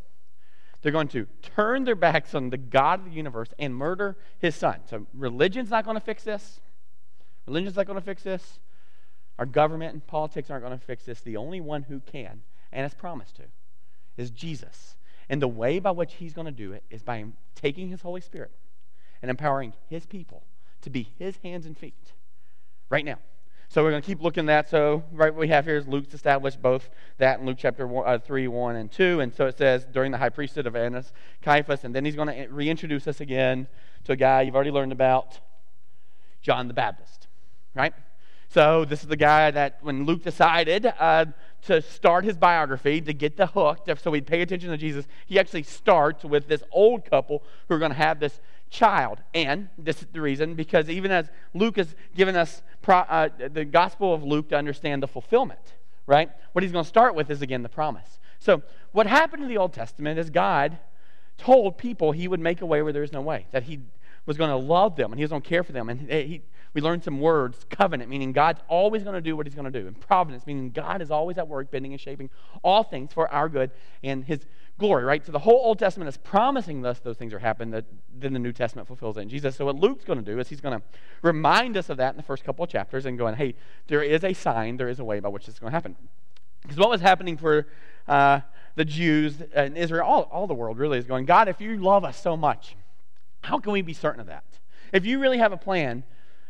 [0.82, 4.56] they're going to turn their backs on the God of the universe and murder his
[4.56, 4.82] son.
[4.90, 6.60] So religion's not going to fix this.
[7.48, 8.60] Religion's not going to fix this.
[9.40, 11.22] Our government and politics aren't going to fix this.
[11.22, 12.42] The only one who can,
[12.72, 13.44] and has promised to,
[14.18, 14.97] is Jesus.
[15.30, 18.22] And the way by which he's going to do it is by taking his Holy
[18.22, 18.52] Spirit
[19.22, 20.44] and empowering his people
[20.82, 22.14] to be his hands and feet
[22.90, 23.20] right now.
[23.70, 24.70] So we're going to keep looking at that.
[24.70, 28.08] So right what we have here is Luke's established both that in Luke chapter one,
[28.08, 29.20] uh, 3, 1, and 2.
[29.20, 31.12] And so it says during the high priesthood of Annas,
[31.42, 33.68] Caiaphas, and then he's going to reintroduce us again
[34.06, 35.40] to a guy you've already learned about,
[36.42, 37.28] John the Baptist,
[37.76, 37.94] right?
[38.48, 41.26] So this is the guy that when Luke decided uh,
[41.64, 45.40] to start his biography to get the hook, so we'd pay attention to Jesus, he
[45.40, 48.40] actually starts with this old couple who are going to have this
[48.70, 49.20] child.
[49.34, 53.66] And this is the reason, because even as Luke has given us pro, uh, the
[53.66, 56.30] Gospel of Luke to understand the fulfillment, right?
[56.54, 58.20] What he's going to start with is again the promise.
[58.40, 60.78] So what happened in the Old Testament is God
[61.38, 63.80] told people he would make a way where there is no way, that he
[64.26, 65.90] was going to love them and he was going to care for them.
[65.90, 66.42] And he,
[66.78, 69.72] we learned some words covenant, meaning God's always going to do what he's going to
[69.72, 72.30] do, and providence, meaning God is always at work, bending and shaping
[72.62, 73.72] all things for our good
[74.04, 74.46] and his
[74.78, 75.26] glory, right?
[75.26, 77.86] So the whole Old Testament is promising us those things are happening, that
[78.16, 79.56] then the New Testament fulfills it in Jesus.
[79.56, 80.86] So what Luke's going to do is he's going to
[81.24, 83.56] remind us of that in the first couple of chapters and going, hey,
[83.88, 85.96] there is a sign, there is a way by which this is going to happen.
[86.62, 87.66] Because what was happening for
[88.08, 88.42] uh,
[88.76, 92.04] the Jews in Israel, all, all the world really is going, God, if you love
[92.04, 92.76] us so much,
[93.42, 94.44] how can we be certain of that?
[94.94, 96.04] If you really have a plan,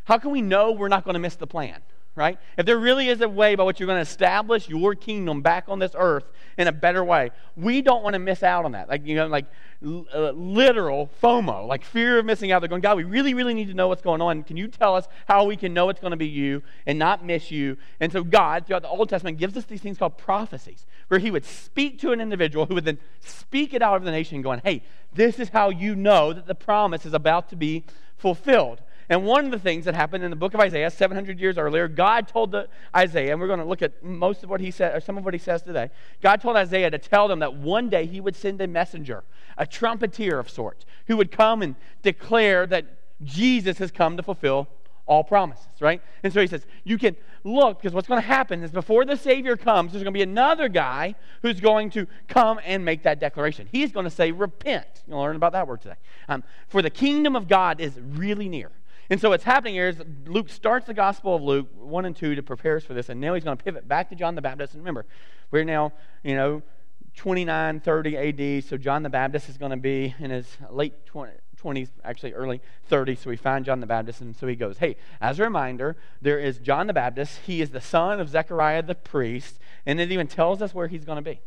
[0.08, 1.80] how can we know we're not going to miss the plan?
[2.14, 2.38] Right?
[2.56, 5.66] If there really is a way by which you're going to establish your kingdom back
[5.68, 6.24] on this earth
[6.56, 8.88] in a better way, we don't want to miss out on that.
[8.88, 9.44] Like, you know, like
[9.84, 12.58] uh, literal FOMO, like fear of missing out.
[12.58, 14.42] They're going, God, we really, really need to know what's going on.
[14.42, 17.24] Can you tell us how we can know it's going to be you and not
[17.24, 17.76] miss you?
[18.00, 21.30] And so, God, throughout the Old Testament, gives us these things called prophecies, where He
[21.30, 24.60] would speak to an individual who would then speak it out of the nation, going,
[24.64, 24.82] Hey,
[25.14, 27.84] this is how you know that the promise is about to be
[28.16, 28.80] fulfilled.
[29.10, 31.88] And one of the things that happened in the book of Isaiah, 700 years earlier,
[31.88, 34.94] God told the, Isaiah, and we're going to look at most of what he said,
[34.94, 35.90] or some of what he says today.
[36.22, 39.24] God told Isaiah to tell them that one day he would send a messenger,
[39.56, 42.84] a trumpeter of sorts, who would come and declare that
[43.24, 44.68] Jesus has come to fulfill
[45.06, 46.02] all promises, right?
[46.22, 49.16] And so he says, you can look, because what's going to happen is before the
[49.16, 53.18] Savior comes, there's going to be another guy who's going to come and make that
[53.18, 53.68] declaration.
[53.72, 55.02] He's going to say, repent.
[55.08, 55.96] You'll learn about that word today.
[56.28, 58.70] Um, for the kingdom of God is really near.
[59.10, 62.34] And so what's happening here is Luke starts the Gospel of Luke 1 and 2
[62.34, 64.42] to prepare us for this, and now he's going to pivot back to John the
[64.42, 64.74] Baptist.
[64.74, 65.06] And remember,
[65.50, 65.92] we're now,
[66.22, 66.62] you know,
[67.16, 71.32] 29, 30 AD, so John the Baptist is going to be in his late 20,
[71.60, 73.18] 20s, actually early 30s.
[73.18, 76.38] So we find John the Baptist, and so he goes, Hey, as a reminder, there
[76.38, 77.40] is John the Baptist.
[77.46, 81.06] He is the son of Zechariah the priest, and it even tells us where he's
[81.06, 81.40] going to be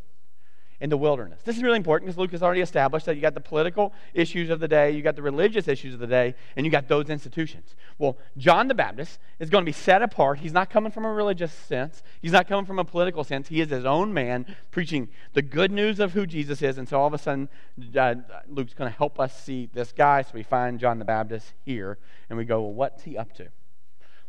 [0.81, 1.39] in the wilderness.
[1.45, 4.49] This is really important because Luke has already established that you got the political issues
[4.49, 7.09] of the day, you got the religious issues of the day, and you got those
[7.09, 7.75] institutions.
[7.99, 10.39] Well, John the Baptist is going to be set apart.
[10.39, 13.47] He's not coming from a religious sense, he's not coming from a political sense.
[13.47, 16.79] He is his own man preaching the good news of who Jesus is.
[16.79, 17.47] And so all of a sudden,
[17.95, 18.15] uh,
[18.49, 20.23] Luke's going to help us see this guy.
[20.23, 23.49] So we find John the Baptist here, and we go, well, what's he up to?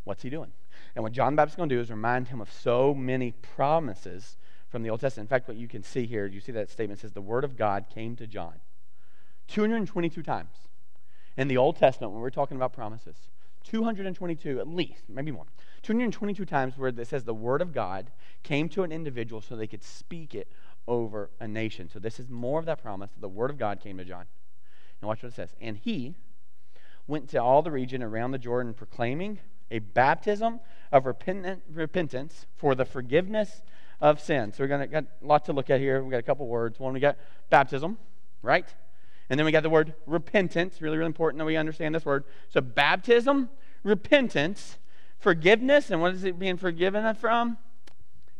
[0.04, 0.52] What's he doing?
[0.94, 3.32] And what John the Baptist is going to do is remind him of so many
[3.32, 4.36] promises
[4.72, 5.26] from the Old Testament.
[5.26, 7.56] In fact, what you can see here, you see that statement says the Word of
[7.56, 8.54] God came to John
[9.48, 10.54] 222 times
[11.36, 13.16] in the Old Testament when we're talking about promises.
[13.64, 15.44] 222 at least, maybe more.
[15.82, 18.10] 222 times where it says the Word of God
[18.42, 20.48] came to an individual so they could speak it
[20.88, 21.88] over a nation.
[21.92, 23.10] So this is more of that promise.
[23.12, 24.24] that The Word of God came to John.
[25.00, 25.54] Now watch what it says.
[25.60, 26.14] And he
[27.06, 29.38] went to all the region around the Jordan proclaiming
[29.70, 33.62] a baptism of repentance for the forgiveness
[34.02, 34.52] of sin.
[34.52, 36.02] So we're going to got a lot to look at here.
[36.02, 36.78] We got a couple words.
[36.80, 37.16] One, we got
[37.48, 37.96] baptism,
[38.42, 38.66] right?
[39.30, 40.82] And then we got the word repentance.
[40.82, 42.24] Really, really important that we understand this word.
[42.50, 43.48] So baptism,
[43.84, 44.78] repentance,
[45.18, 47.56] forgiveness, and what is it being forgiven from?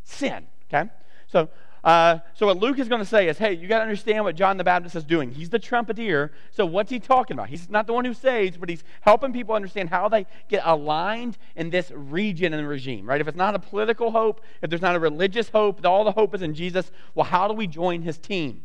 [0.03, 0.48] Sin.
[0.68, 0.90] Okay.
[1.29, 1.48] So
[1.85, 4.37] uh, so what Luke is going to say is, hey, you got to understand what
[4.37, 5.33] John the Baptist is doing.
[5.33, 6.31] He's the trumpeter.
[6.53, 7.49] So what's he talking about?
[7.49, 11.38] He's not the one who saves, but he's helping people understand how they get aligned
[11.57, 13.21] in this region and regime, right?
[13.21, 16.35] If it's not a political hope, if there's not a religious hope, all the hope
[16.35, 16.92] is in Jesus.
[17.14, 18.62] Well, how do we join his team?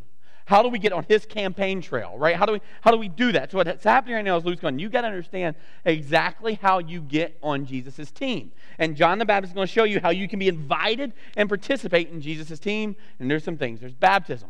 [0.48, 2.38] How do we get on his campaign trail, right?
[2.38, 3.52] How do we, how do we do that?
[3.52, 7.02] So what's happening right now is Luke's going, you got to understand exactly how you
[7.02, 8.54] get on Jesus' team.
[8.80, 11.50] And John the Baptist is going to show you how you can be invited and
[11.50, 12.96] participate in Jesus' team.
[13.20, 13.82] And there's some things.
[13.82, 14.48] There's baptism,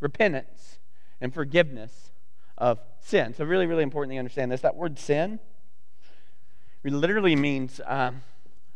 [0.00, 0.78] repentance,
[1.20, 2.12] and forgiveness
[2.56, 3.34] of sin.
[3.34, 4.62] So really, really important you understand this.
[4.62, 5.38] That word sin
[6.82, 8.22] literally means, um,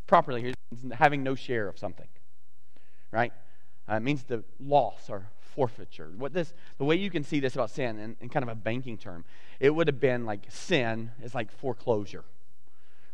[0.07, 0.53] properly,
[0.92, 2.09] having no share of something,
[3.12, 3.33] right?
[3.90, 6.11] Uh, it means the loss or forfeiture.
[6.16, 8.55] What this, the way you can see this about sin in, in kind of a
[8.55, 9.27] banking term,
[9.59, 12.25] it would have been like sin is like foreclosure,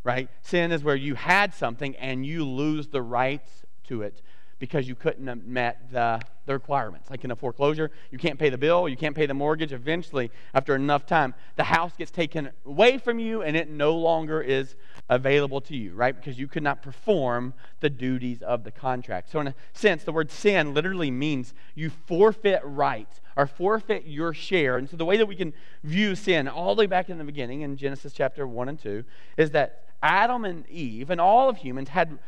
[0.05, 0.29] right?
[0.43, 4.23] Sin is where you had something and you lose the rights to it
[4.61, 7.11] because you couldn't have met the, the requirements.
[7.11, 9.73] Like in a foreclosure, you can't pay the bill, you can't pay the mortgage.
[9.73, 14.41] Eventually, after enough time, the house gets taken away from you and it no longer
[14.41, 14.77] is
[15.09, 16.16] available to you, right?
[16.16, 19.31] Because you could not perform the duties of the contract.
[19.31, 24.35] So, in a sense, the word sin literally means you forfeit rights or forfeit your
[24.35, 24.77] share.
[24.77, 25.53] And so, the way that we can
[25.85, 29.05] view sin all the way back in the beginning in Genesis chapter 1 and 2
[29.37, 32.19] is that Adam and Eve and all of humans had,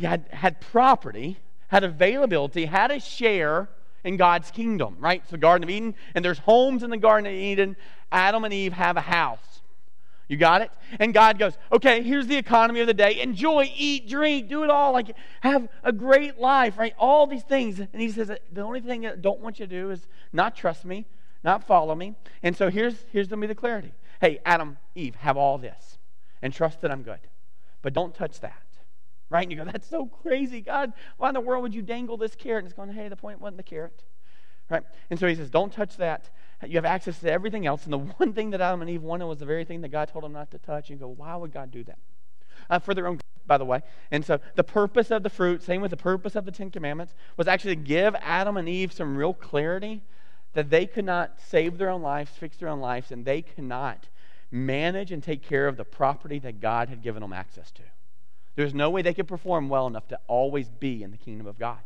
[0.00, 3.68] had, had property had availability, had a share
[4.04, 5.22] in God's kingdom, right?
[5.28, 7.76] So, Garden of Eden, and there's homes in the Garden of Eden.
[8.12, 9.53] Adam and Eve have a house.
[10.28, 10.70] You got it?
[10.98, 13.20] And God goes, okay, here's the economy of the day.
[13.20, 14.92] Enjoy, eat, drink, do it all.
[14.92, 16.94] Like, have a great life, right?
[16.98, 17.78] All these things.
[17.78, 20.84] And He says, the only thing I don't want you to do is not trust
[20.84, 21.06] me,
[21.42, 22.14] not follow me.
[22.42, 23.92] And so here's, here's going to me the clarity.
[24.20, 25.98] Hey, Adam, Eve, have all this
[26.40, 27.20] and trust that I'm good.
[27.82, 28.64] But don't touch that
[29.34, 29.42] right?
[29.42, 30.60] And you go, that's so crazy.
[30.60, 32.64] God, why in the world would you dangle this carrot?
[32.64, 34.04] And it's going, hey, the point wasn't the carrot,
[34.70, 34.84] right?
[35.10, 36.30] And so he says, don't touch that.
[36.66, 37.84] You have access to everything else.
[37.84, 40.08] And the one thing that Adam and Eve wanted was the very thing that God
[40.08, 40.90] told them not to touch.
[40.90, 41.98] And you go, why would God do that?
[42.70, 43.82] Uh, for their own by the way.
[44.10, 47.14] And so the purpose of the fruit, same with the purpose of the Ten Commandments,
[47.36, 50.02] was actually to give Adam and Eve some real clarity
[50.54, 54.08] that they could not save their own lives, fix their own lives, and they cannot
[54.50, 57.82] manage and take care of the property that God had given them access to.
[58.56, 61.58] There's no way they could perform well enough to always be in the kingdom of
[61.58, 61.80] God.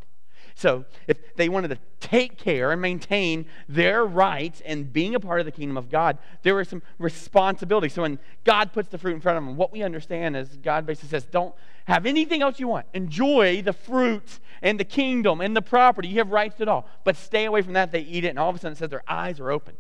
[0.55, 5.41] So, if they wanted to take care and maintain their rights and being a part
[5.41, 7.93] of the kingdom of God, there were some responsibilities.
[7.93, 10.87] So, when God puts the fruit in front of them, what we understand is God
[10.87, 12.87] basically says, Don't have anything else you want.
[12.95, 16.09] Enjoy the fruit and the kingdom and the property.
[16.09, 16.89] You have rights to it all.
[17.05, 17.93] But stay away from that.
[17.93, 19.77] They eat it, and all of a sudden it says their eyes are open.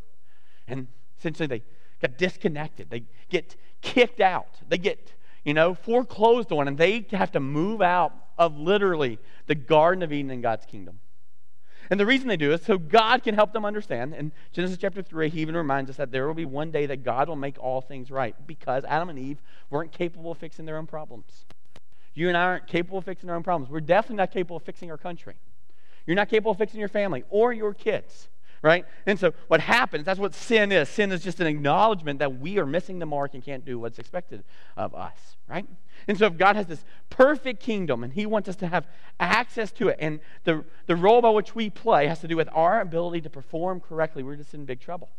[0.66, 1.62] And essentially, they
[2.00, 2.90] get disconnected.
[2.90, 4.60] They get kicked out.
[4.68, 5.14] They get
[5.48, 10.12] you know, foreclosed on, and they have to move out of literally the Garden of
[10.12, 11.00] Eden in God's kingdom.
[11.90, 14.14] And the reason they do is so God can help them understand.
[14.14, 17.02] In Genesis chapter 3, he even reminds us that there will be one day that
[17.02, 20.76] God will make all things right because Adam and Eve weren't capable of fixing their
[20.76, 21.46] own problems.
[22.14, 23.70] You and I aren't capable of fixing our own problems.
[23.70, 25.36] We're definitely not capable of fixing our country.
[26.06, 28.28] You're not capable of fixing your family or your kids.
[28.62, 28.84] Right?
[29.06, 30.88] And so what happens, that's what sin is.
[30.88, 33.98] Sin is just an acknowledgement that we are missing the mark and can't do what's
[33.98, 34.44] expected
[34.76, 35.66] of us, right?
[36.06, 38.86] And so if God has this perfect kingdom and he wants us to have
[39.20, 42.48] access to it, and the, the role by which we play has to do with
[42.52, 45.10] our ability to perform correctly, we're just in big trouble.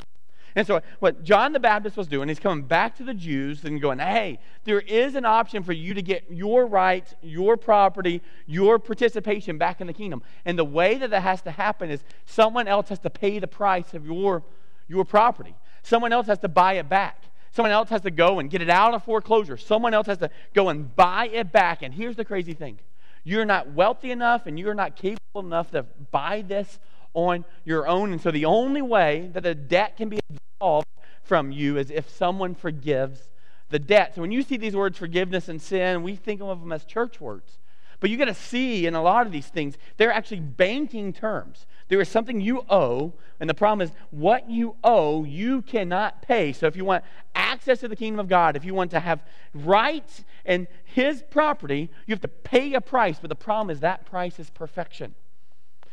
[0.56, 3.80] And so, what John the Baptist was doing, he's coming back to the Jews and
[3.82, 8.80] going, hey, there is an option for you to get your rights, your property, your
[8.80, 10.24] participation back in the kingdom.
[10.46, 13.48] And the way that that has to happen is someone else has to pay the
[13.48, 14.44] price of your,
[14.88, 17.24] your property, someone else has to buy it back.
[17.52, 19.58] Someone else has to go and get it out of foreclosure.
[19.58, 21.82] Someone else has to go and buy it back.
[21.82, 22.78] And here's the crazy thing
[23.24, 26.80] you're not wealthy enough and you're not capable enough to buy this
[27.14, 28.12] on your own.
[28.12, 30.88] And so the only way that the debt can be absolved
[31.24, 33.30] from you is if someone forgives
[33.70, 34.16] the debt.
[34.16, 37.22] So when you see these words forgiveness and sin, we think of them as church
[37.22, 37.60] words.
[38.00, 41.66] But you got to see in a lot of these things, they're actually banking terms.
[41.90, 46.54] There is something you owe, and the problem is what you owe, you cannot pay.
[46.54, 47.04] So if you want
[47.36, 51.90] access to the kingdom of God, if you want to have rights and His property,
[52.06, 53.18] you have to pay a price.
[53.20, 55.16] But the problem is that price is perfection.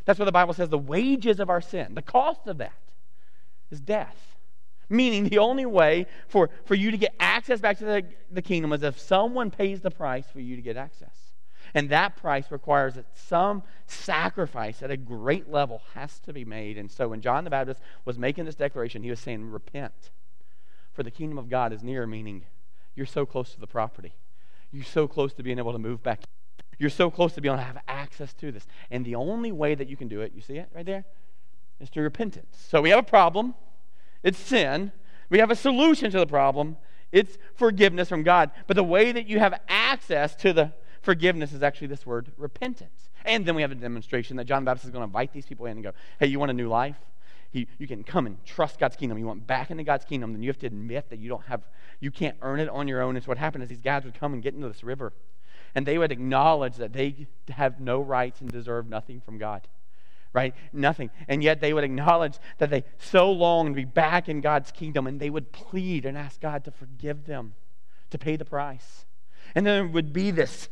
[0.06, 2.72] That's what the Bible says the wages of our sin, the cost of that
[3.70, 4.36] is death.
[4.88, 8.72] Meaning, the only way for, for you to get access back to the, the kingdom
[8.72, 11.32] is if someone pays the price for you to get access.
[11.74, 16.78] And that price requires that some sacrifice at a great level has to be made.
[16.78, 20.10] And so, when John the Baptist was making this declaration, he was saying, Repent,
[20.92, 22.44] for the kingdom of God is near, meaning
[22.94, 24.14] you're so close to the property.
[24.70, 26.20] You're so close to being able to move back
[26.78, 28.66] you're so close to being able to have access to this.
[28.90, 31.04] And the only way that you can do it, you see it right there,
[31.80, 32.56] is through repentance.
[32.68, 33.54] So we have a problem,
[34.22, 34.92] it's sin.
[35.28, 36.76] We have a solution to the problem,
[37.12, 38.50] it's forgiveness from God.
[38.66, 43.10] But the way that you have access to the forgiveness is actually this word, repentance.
[43.24, 45.46] And then we have a demonstration that John the Baptist is going to invite these
[45.46, 46.96] people in and go, hey, you want a new life?
[47.50, 49.18] He, you can come and trust God's kingdom.
[49.18, 51.62] You want back into God's kingdom, then you have to admit that you don't have,
[52.00, 53.16] you can't earn it on your own.
[53.16, 55.12] And so what happened is these guys would come and get into this river
[55.76, 59.68] and they would acknowledge that they have no rights and deserve nothing from God.
[60.32, 60.54] Right?
[60.72, 61.10] Nothing.
[61.28, 65.06] And yet they would acknowledge that they so long to be back in God's kingdom
[65.06, 67.54] and they would plead and ask God to forgive them,
[68.08, 69.04] to pay the price.
[69.54, 70.70] And then there would be this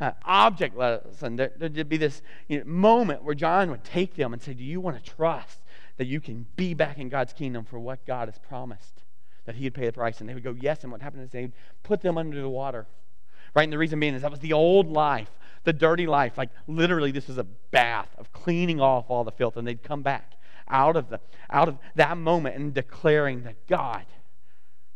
[0.00, 1.36] uh, object lesson.
[1.36, 4.64] There, would be this you know, moment where John would take them and say, Do
[4.64, 5.60] you want to trust
[5.98, 9.02] that you can be back in God's kingdom for what God has promised?
[9.44, 10.20] That He would pay the price.
[10.20, 10.84] And they would go, Yes.
[10.84, 12.86] And what happened is they would put them under the water
[13.58, 13.64] right?
[13.64, 15.28] And the reason being is that was the old life,
[15.64, 16.38] the dirty life.
[16.38, 20.02] Like literally, this was a bath of cleaning off all the filth, and they'd come
[20.02, 20.34] back
[20.68, 21.18] out of the
[21.50, 24.04] out of that moment and declaring that God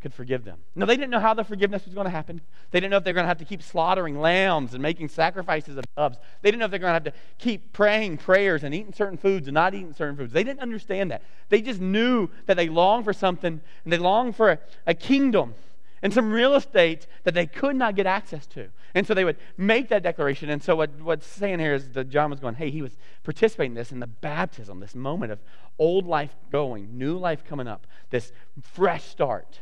[0.00, 0.58] could forgive them.
[0.76, 2.40] No, they didn't know how the forgiveness was going to happen.
[2.70, 5.76] They didn't know if they're going to have to keep slaughtering lambs and making sacrifices
[5.76, 6.18] of doves.
[6.42, 9.16] They didn't know if they're going to have to keep praying prayers and eating certain
[9.16, 10.32] foods and not eating certain foods.
[10.32, 11.22] They didn't understand that.
[11.48, 15.54] They just knew that they longed for something and they longed for a, a kingdom
[16.02, 18.68] and some real estate that they could not get access to.
[18.94, 20.50] And so they would make that declaration.
[20.50, 23.72] And so what, what's saying here is that John was going, hey, he was participating
[23.72, 25.38] in this in the baptism, this moment of
[25.78, 29.60] old life going, new life coming up, this fresh start,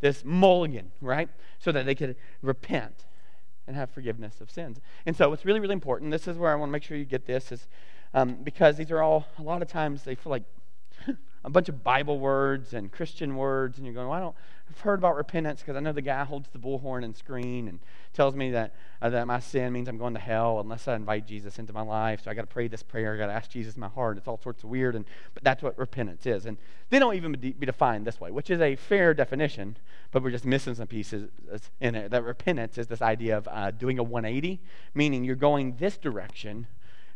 [0.00, 1.28] this mulligan, right?
[1.58, 3.06] So that they could repent
[3.66, 4.80] and have forgiveness of sins.
[5.06, 6.10] And so it's really, really important.
[6.10, 7.66] This is where I want to make sure you get this, is
[8.12, 10.44] um, because these are all, a lot of times they feel like
[11.44, 14.36] a bunch of Bible words and Christian words, and you're going, well, I don't,
[14.70, 17.80] I've heard about repentance because I know the guy holds the bullhorn and screen and
[18.12, 21.26] tells me that, uh, that my sin means I'm going to hell unless I invite
[21.26, 22.22] Jesus into my life.
[22.24, 23.14] So I got to pray this prayer.
[23.14, 24.18] I got to ask Jesus in my heart.
[24.18, 26.46] It's all sorts of weird, and but that's what repentance is.
[26.46, 26.56] And
[26.90, 29.76] they don't even be defined this way, which is a fair definition,
[30.10, 31.28] but we're just missing some pieces
[31.80, 32.10] in it.
[32.10, 34.60] That repentance is this idea of uh, doing a 180,
[34.94, 36.66] meaning you're going this direction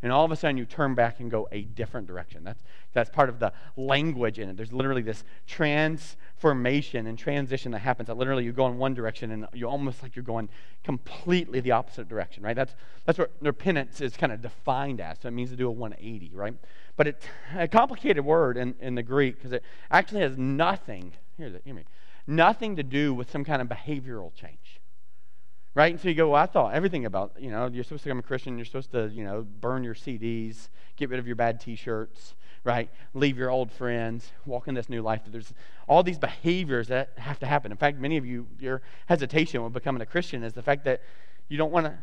[0.02, 2.44] and all of a sudden you turn back and go a different direction.
[2.44, 4.56] That's, that's part of the language in it.
[4.56, 9.30] There's literally this transformation and transition that happens that literally you go in one direction
[9.30, 10.48] and you're almost like you're going
[10.84, 12.56] completely the opposite direction, right?
[12.56, 15.18] That's, that's what repentance is kind of defined as.
[15.20, 16.54] So it means to do a 180, right?
[16.96, 21.54] But it's a complicated word in, in the Greek because it actually has nothing, here's
[21.54, 21.84] it, hear me,
[22.26, 24.80] nothing to do with some kind of behavioral change
[25.76, 25.92] right?
[25.92, 28.18] And so you go, well, I thought everything about, you know, you're supposed to become
[28.18, 31.60] a Christian, you're supposed to, you know, burn your CDs, get rid of your bad
[31.60, 32.34] T-shirts,
[32.64, 32.88] right?
[33.12, 35.20] Leave your old friends, walk in this new life.
[35.26, 35.52] There's
[35.86, 37.70] all these behaviors that have to happen.
[37.70, 41.02] In fact, many of you, your hesitation with becoming a Christian is the fact that
[41.50, 41.98] you don't want to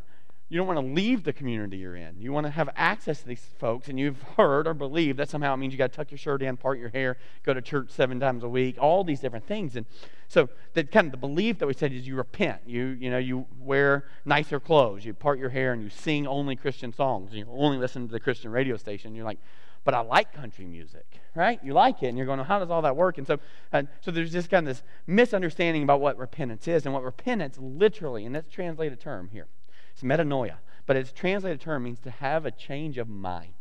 [0.54, 2.16] you don't want to leave the community you're in.
[2.20, 5.56] You want to have access to these folks, and you've heard or believed that somehow
[5.56, 7.90] it means you got to tuck your shirt in, part your hair, go to church
[7.90, 9.76] seven times a week, all these different things.
[9.76, 9.88] And
[10.28, 12.62] so that kind of the belief that we said is you repent.
[12.68, 16.56] You you know you wear nicer clothes, you part your hair, and you sing only
[16.56, 19.16] Christian songs, you only listen to the Christian radio station.
[19.16, 19.40] You're like,
[19.84, 21.60] but I like country music, right?
[21.64, 23.18] You like it, and you're going, how does all that work?
[23.18, 23.40] And so,
[23.74, 27.58] uh, so there's just kind of this misunderstanding about what repentance is, and what repentance
[27.58, 29.48] literally, and that's translated term here
[29.94, 30.56] it's metanoia.
[30.86, 33.54] But its translated term means to have a change of mind.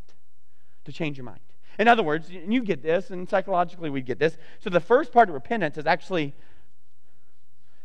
[0.85, 1.39] To change your mind.
[1.79, 4.37] In other words, you get this, and psychologically we get this.
[4.59, 6.33] So the first part of repentance is actually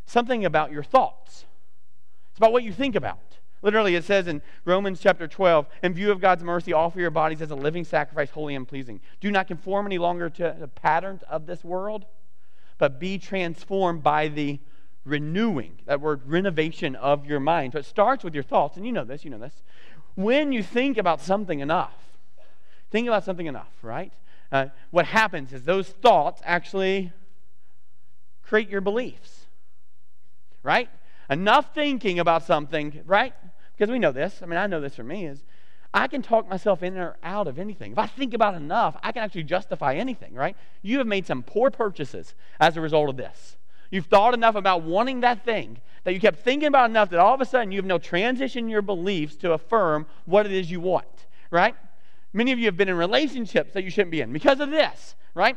[0.04, 1.46] something about your thoughts.
[2.30, 3.38] It's about what you think about.
[3.62, 7.42] Literally, it says in Romans chapter 12, in view of God's mercy, offer your bodies
[7.42, 9.00] as a living sacrifice, holy and pleasing.
[9.20, 12.04] Do not conform any longer to the patterns of this world,
[12.78, 14.60] but be transformed by the
[15.08, 17.72] renewing, that word renovation of your mind.
[17.72, 19.62] So it starts with your thoughts, and you know this, you know this.
[20.14, 21.94] When you think about something enough,
[22.90, 24.12] think about something enough, right?
[24.50, 27.12] Uh, what happens is those thoughts actually
[28.42, 29.46] create your beliefs,
[30.62, 30.88] right?
[31.30, 33.34] Enough thinking about something, right?
[33.76, 34.40] Because we know this.
[34.42, 35.44] I mean, I know this for me is
[35.92, 37.92] I can talk myself in or out of anything.
[37.92, 40.56] If I think about enough, I can actually justify anything, right?
[40.82, 43.56] You have made some poor purchases as a result of this.
[43.90, 47.34] You've thought enough about wanting that thing that you kept thinking about enough that all
[47.34, 50.70] of a sudden you have no transition in your beliefs to affirm what it is
[50.70, 51.74] you want, right?
[52.32, 55.16] Many of you have been in relationships that you shouldn't be in because of this,
[55.34, 55.56] right?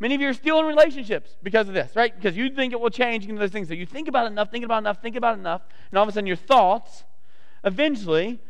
[0.00, 2.14] Many of you are still in relationships because of this, right?
[2.14, 3.68] Because you think it will change into those things.
[3.68, 6.12] So you think about enough, think about enough, think about enough, and all of a
[6.12, 7.04] sudden your thoughts
[7.64, 8.40] eventually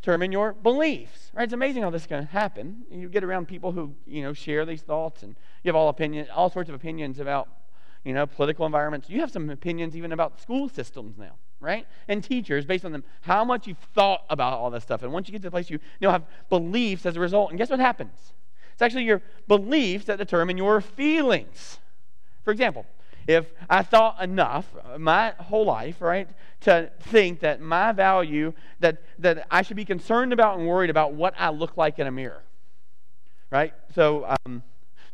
[0.00, 1.30] determine your beliefs.
[1.34, 1.44] Right?
[1.44, 2.82] It's amazing how this can happen.
[2.90, 6.26] You get around people who, you know, share these thoughts and you have all opinion
[6.34, 7.48] all sorts of opinions about
[8.04, 9.10] you know, political environments.
[9.10, 11.86] You have some opinions even about school systems now, right?
[12.08, 15.02] And teachers based on them, how much you've thought about all this stuff.
[15.02, 17.50] And once you get to the place you, know, have beliefs as a result.
[17.50, 18.32] And guess what happens?
[18.72, 21.78] It's actually your beliefs that determine your feelings.
[22.44, 22.86] For example,
[23.26, 24.66] if I thought enough
[24.98, 26.28] my whole life, right,
[26.62, 31.12] to think that my value, that, that I should be concerned about and worried about
[31.12, 32.42] what I look like in a mirror,
[33.50, 33.74] right?
[33.94, 34.62] So, um,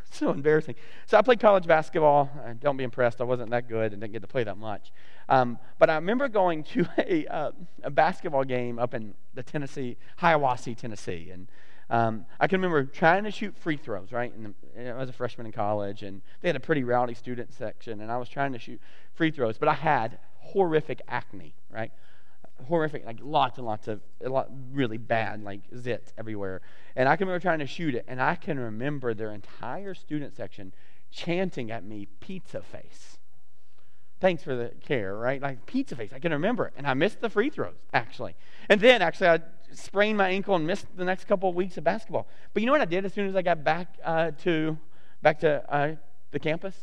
[0.10, 0.74] so embarrassing.
[1.06, 2.30] So I played college basketball.
[2.44, 3.20] Uh, don't be impressed.
[3.20, 4.92] I wasn't that good and didn't get to play that much.
[5.28, 7.52] Um, but I remember going to a, uh,
[7.82, 11.30] a basketball game up in the Tennessee, Hiwassee, Tennessee.
[11.32, 11.48] And
[11.88, 14.32] um, I can remember trying to shoot free throws, right?
[14.32, 17.52] And, and I was a freshman in college, and they had a pretty rowdy student
[17.52, 18.80] section, and I was trying to shoot
[19.14, 21.92] free throws, but I had horrific acne, right?
[22.64, 26.62] Horrific, like lots and lots of, lot, really bad, like zits everywhere.
[26.94, 30.34] And I can remember trying to shoot it, and I can remember their entire student
[30.34, 30.72] section
[31.10, 33.18] chanting at me, pizza face.
[34.18, 35.42] Thanks for the care, right?
[35.42, 36.12] Like pizza face.
[36.14, 36.72] I can remember it.
[36.76, 38.34] And I missed the free throws, actually.
[38.68, 39.40] And then, actually, I
[39.72, 42.26] sprained my ankle and missed the next couple of weeks of basketball.
[42.54, 44.78] But you know what I did as soon as I got back uh, to
[45.20, 45.96] back to uh,
[46.30, 46.74] the campus?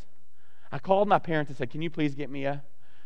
[0.72, 2.64] I called my parents and said, "Can you please get me a,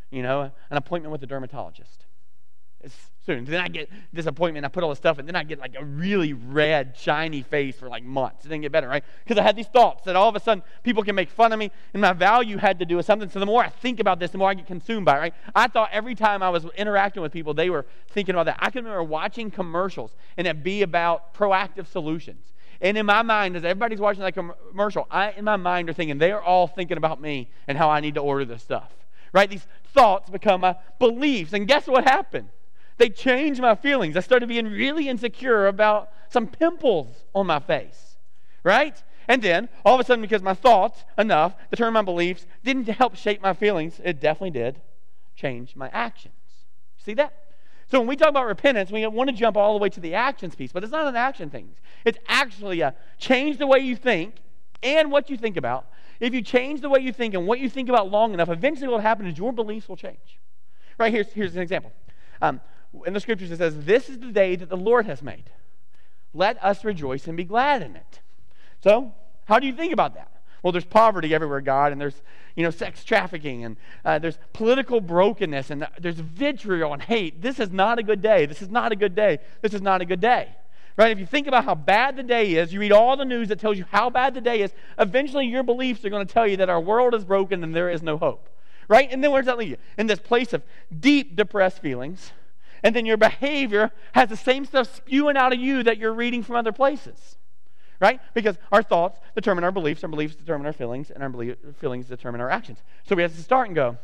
[0.09, 2.06] you know, an appointment with a dermatologist?"
[3.25, 3.43] Soon.
[3.43, 4.65] Then I get disappointment.
[4.65, 7.75] I put all this stuff, and then I get like a really red, shiny face
[7.75, 8.45] for like months.
[8.45, 9.03] It didn't get better, right?
[9.25, 11.59] Because I had these thoughts that all of a sudden people can make fun of
[11.59, 13.29] me, and my value had to do with something.
[13.29, 15.33] So the more I think about this, the more I get consumed by it, right?
[15.53, 18.59] I thought every time I was interacting with people, they were thinking about that.
[18.59, 22.53] I can remember watching commercials, and it be about Proactiv solutions.
[22.79, 26.17] And in my mind, as everybody's watching that commercial, I, in my mind, are thinking
[26.17, 28.93] they are all thinking about me and how I need to order this stuff.
[29.33, 29.49] Right?
[29.49, 31.51] These thoughts become my beliefs.
[31.51, 32.49] And guess what happened?
[32.97, 34.17] They changed my feelings.
[34.17, 38.17] I started being really insecure about some pimples on my face,
[38.63, 39.01] right?
[39.27, 42.87] And then, all of a sudden, because my thoughts enough to turn my beliefs didn't
[42.87, 44.81] help shape my feelings, it definitely did
[45.35, 46.33] change my actions.
[46.97, 47.33] See that?
[47.89, 50.13] So when we talk about repentance, we want to jump all the way to the
[50.13, 51.69] actions piece, but it's not an action thing.
[52.03, 54.35] It's actually a change the way you think
[54.83, 55.87] and what you think about.
[56.19, 58.87] If you change the way you think and what you think about long enough, eventually
[58.87, 60.39] what will happen is your beliefs will change.
[60.97, 61.91] Right, here's, here's an example.
[62.41, 62.59] Um,
[63.05, 65.51] in the scriptures it says, This is the day that the Lord has made.
[66.33, 68.21] Let us rejoice and be glad in it.
[68.83, 69.13] So,
[69.45, 70.31] how do you think about that?
[70.63, 72.21] Well, there's poverty everywhere, God, and there's,
[72.55, 77.41] you know, sex trafficking, and uh, there's political brokenness, and there's vitriol and hate.
[77.41, 78.45] This is not a good day.
[78.45, 79.39] This is not a good day.
[79.61, 80.49] This is not a good day.
[80.97, 81.11] Right?
[81.11, 83.59] If you think about how bad the day is, you read all the news that
[83.59, 86.57] tells you how bad the day is, eventually your beliefs are going to tell you
[86.57, 88.49] that our world is broken and there is no hope.
[88.87, 89.07] Right?
[89.11, 89.77] And then where does that lead you?
[89.97, 90.63] In this place of
[90.99, 92.31] deep depressed feelings
[92.83, 96.43] and then your behavior has the same stuff spewing out of you that you're reading
[96.43, 97.37] from other places.
[97.99, 98.19] Right?
[98.35, 102.41] Because our thoughts determine our beliefs, our beliefs determine our feelings, and our feelings determine
[102.41, 102.77] our actions.
[103.07, 103.97] So we have to start and go,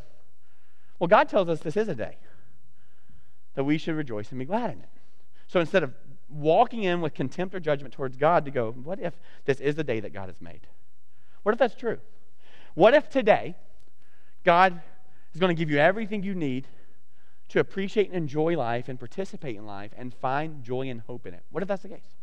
[0.97, 2.17] well, God tells us this is a day.
[3.55, 4.89] that we should rejoice and be glad in it.
[5.47, 5.93] So instead of
[6.29, 9.13] walking in with contempt or judgment towards God, to go, what if
[9.45, 10.61] this is the day that God has made?
[11.43, 11.99] What if that's true?
[12.73, 13.55] What if today
[14.43, 14.81] God
[15.33, 16.67] is going to give you everything you need
[17.49, 21.33] to appreciate and enjoy life and participate in life and find joy and hope in
[21.33, 21.43] it?
[21.51, 22.17] What if that's the case?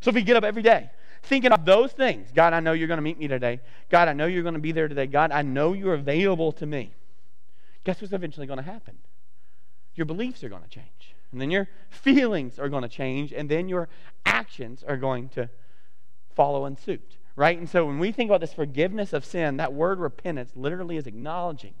[0.00, 0.90] So if we get up every day
[1.22, 3.60] thinking of those things, God, I know you're going to meet me today.
[3.88, 5.06] God, I know you're going to be there today.
[5.06, 6.92] God, I know you're available to me.
[7.84, 8.98] Guess what's eventually going to happen?
[9.94, 11.14] Your beliefs are going to change.
[11.30, 13.32] And then your feelings are going to change.
[13.32, 13.88] And then your
[14.26, 15.48] actions are going to
[16.34, 17.16] follow in suit.
[17.36, 17.56] Right?
[17.56, 21.06] And so when we think about this forgiveness of sin, that word repentance literally is
[21.06, 21.74] acknowledging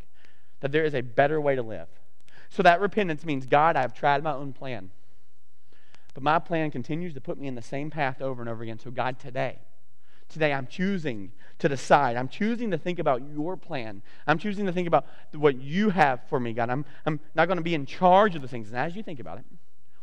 [0.60, 1.88] that there is a better way to live.
[2.52, 4.90] So that repentance means, God, I've tried my own plan.
[6.12, 8.78] But my plan continues to put me in the same path over and over again.
[8.78, 9.56] So, God, today,
[10.28, 12.14] today I'm choosing to decide.
[12.14, 14.02] I'm choosing to think about your plan.
[14.26, 16.68] I'm choosing to think about what you have for me, God.
[16.68, 18.68] I'm, I'm not going to be in charge of the things.
[18.68, 19.46] And as you think about it,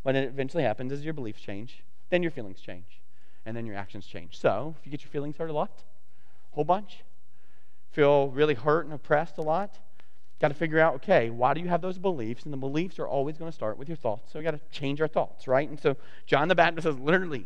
[0.01, 2.99] what eventually happens is your beliefs change, then your feelings change,
[3.45, 4.39] and then your actions change.
[4.39, 5.83] So, if you get your feelings hurt a lot,
[6.51, 7.03] a whole bunch,
[7.91, 9.77] feel really hurt and oppressed a lot,
[10.39, 12.43] got to figure out, okay, why do you have those beliefs?
[12.43, 14.31] And the beliefs are always going to start with your thoughts.
[14.31, 15.67] So we got to change our thoughts, right?
[15.67, 17.45] And so John the Baptist is literally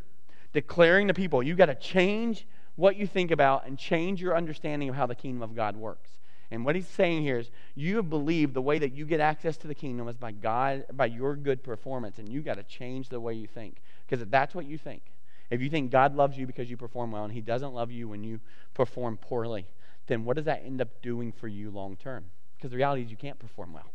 [0.53, 4.89] declaring to people, you got to change what you think about and change your understanding
[4.89, 6.11] of how the kingdom of God works.
[6.51, 9.57] And what he's saying here is, you have believed the way that you get access
[9.57, 13.09] to the kingdom is by God, by your good performance, and you got to change
[13.09, 13.81] the way you think.
[14.05, 15.01] Because if that's what you think,
[15.49, 18.07] if you think God loves you because you perform well and he doesn't love you
[18.07, 18.39] when you
[18.75, 19.65] perform poorly,
[20.05, 22.25] then what does that end up doing for you long term?
[22.63, 23.91] Because the reality is you can't perform well.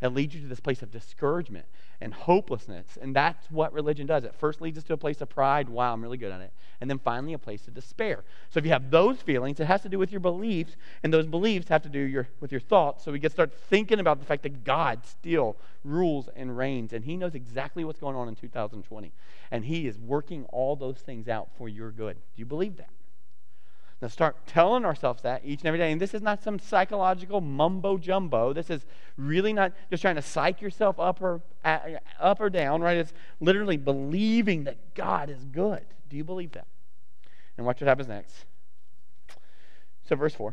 [0.00, 1.66] It leads you to this place of discouragement
[2.00, 2.96] and hopelessness.
[3.02, 4.22] And that's what religion does.
[4.22, 5.68] It first leads us to a place of pride.
[5.68, 6.52] Wow, I'm really good at it.
[6.80, 8.22] And then finally, a place of despair.
[8.48, 10.76] So if you have those feelings, it has to do with your beliefs.
[11.02, 13.02] And those beliefs have to do your, with your thoughts.
[13.02, 16.92] So we get start thinking about the fact that God still rules and reigns.
[16.92, 19.12] And He knows exactly what's going on in 2020.
[19.50, 22.14] And He is working all those things out for your good.
[22.14, 22.90] Do you believe that?
[24.02, 25.92] Now start telling ourselves that each and every day.
[25.92, 28.52] And this is not some psychological mumbo jumbo.
[28.52, 28.84] This is
[29.16, 31.40] really not just trying to psych yourself up or
[32.20, 32.96] up or down, right?
[32.96, 35.84] It's literally believing that God is good.
[36.10, 36.66] Do you believe that?
[37.56, 38.44] And watch what happens next.
[40.08, 40.52] So verse 4.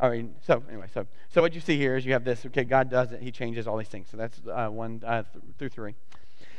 [0.00, 2.44] I mean, so anyway, so so what you see here is you have this.
[2.44, 4.08] Okay, God does it; He changes all these things.
[4.10, 5.94] So that's uh, one uh, th- through three.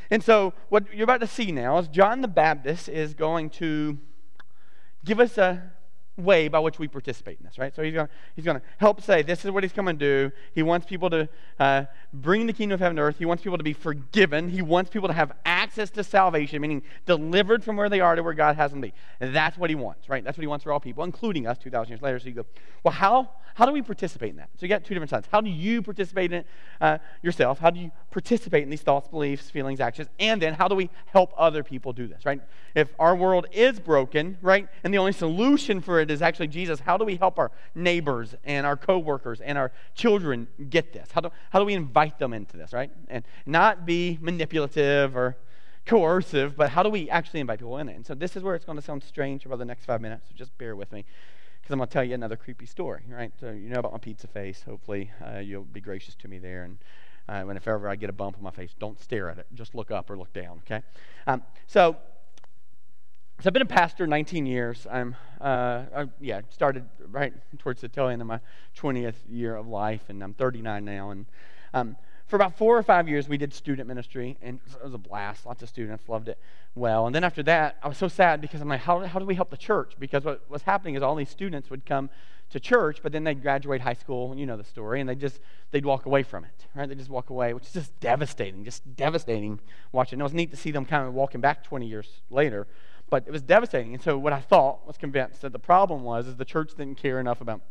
[0.09, 3.97] And so what you're about to see now is John the Baptist is going to
[5.03, 5.71] give us a
[6.15, 7.75] way by which we participate in this, right?
[7.75, 10.35] So he's going he's gonna help say this is what he's coming to do.
[10.53, 11.27] He wants people to
[11.59, 13.17] uh, bring the kingdom of heaven to earth.
[13.17, 14.49] He wants people to be forgiven.
[14.49, 18.21] He wants people to have access to salvation, meaning delivered from where they are to
[18.21, 18.93] where God has them be.
[19.19, 20.23] And that's what he wants, right?
[20.23, 22.19] That's what he wants for all people, including us 2,000 years later.
[22.19, 22.45] So you go,
[22.83, 24.49] well, how, how do we participate in that?
[24.55, 25.27] So you got two different sides.
[25.31, 26.47] How do you participate in it
[26.79, 27.57] uh, yourself?
[27.57, 30.07] How do you participate in these thoughts, beliefs, feelings, actions?
[30.19, 32.39] And then how do we help other people do this, right?
[32.75, 36.79] If our world is broken, right, and the only solution for it is actually Jesus,
[36.79, 41.09] how do we help our neighbors and our coworkers and our children get this?
[41.11, 42.91] How do, how do we invite them into this, right?
[43.07, 45.35] And not be manipulative or
[45.87, 47.95] coercive, but how do we actually invite people in it?
[47.95, 50.27] And so this is where it's going to sound strange for the next five minutes,
[50.29, 51.03] so just bear with me
[51.63, 53.31] because I'm going to tell you another creepy story, right?
[53.39, 54.63] So you know about my pizza face.
[54.67, 56.63] Hopefully, uh, you'll be gracious to me there.
[56.63, 56.77] And
[57.27, 59.47] uh, when if ever I get a bump on my face, don't stare at it.
[59.53, 60.83] Just look up or look down, okay?
[61.27, 61.97] Um, so
[63.43, 64.87] so I've been a pastor 19 years.
[64.89, 68.39] I'm, uh, I, yeah, started right towards the tail end of my
[68.77, 71.09] 20th year of life, and I'm 39 now.
[71.09, 71.25] And
[71.73, 71.97] um,
[72.27, 75.45] for about four or five years, we did student ministry, and it was a blast.
[75.45, 76.39] Lots of students loved it
[76.73, 77.05] well.
[77.05, 79.35] And then after that, I was so sad because I'm like, how, how do we
[79.35, 79.95] help the church?
[79.99, 82.09] Because what was happening is all these students would come
[82.53, 85.15] to church, but then they'd graduate high school, and you know the story, and they
[85.15, 85.39] just
[85.71, 86.87] they'd walk away from it, right?
[86.87, 89.59] They just walk away, which is just devastating, just devastating
[89.91, 90.19] watching.
[90.19, 92.67] It was neat to see them kind of walking back 20 years later
[93.09, 93.93] but it was devastating.
[93.93, 96.97] And so what I thought was convinced that the problem was is the church didn't
[96.97, 97.61] care enough about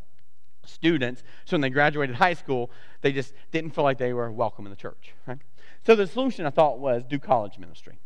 [0.65, 1.21] students.
[1.43, 2.71] So when they graduated high school,
[3.01, 5.13] they just didn't feel like they were welcome in the church.
[5.27, 5.39] Right?
[5.85, 7.99] So the solution I thought was do college ministry.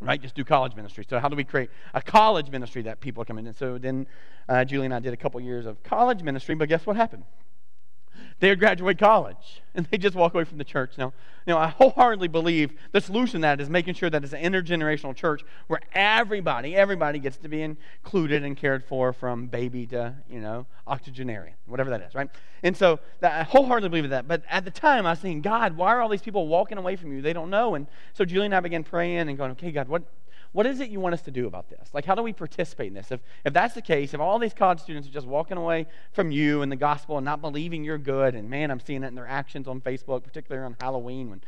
[0.00, 1.04] Right, just do college ministry.
[1.08, 3.48] So how do we create a college ministry that people come in?
[3.48, 4.06] And so then
[4.48, 7.24] uh, Julie and I did a couple years of college ministry, but guess what happened?
[8.40, 10.92] They would graduate college and they just walk away from the church.
[10.98, 11.12] Now,
[11.46, 14.42] you know, I wholeheartedly believe the solution to that is making sure that it's an
[14.42, 20.14] intergenerational church where everybody, everybody gets to be included and cared for from baby to,
[20.28, 22.28] you know, octogenarian, whatever that is, right?
[22.62, 24.28] And so that, I wholeheartedly believe that.
[24.28, 26.96] But at the time, I was thinking, God, why are all these people walking away
[26.96, 27.22] from you?
[27.22, 27.74] They don't know.
[27.74, 30.02] And so Julie and I began praying and going, okay, God, what,
[30.58, 31.88] what is it you want us to do about this?
[31.92, 33.12] Like, how do we participate in this?
[33.12, 36.32] If, if that's the case, if all these college students are just walking away from
[36.32, 39.14] you and the gospel and not believing you're good, and man, I'm seeing it in
[39.14, 41.42] their actions on Facebook, particularly on Halloween when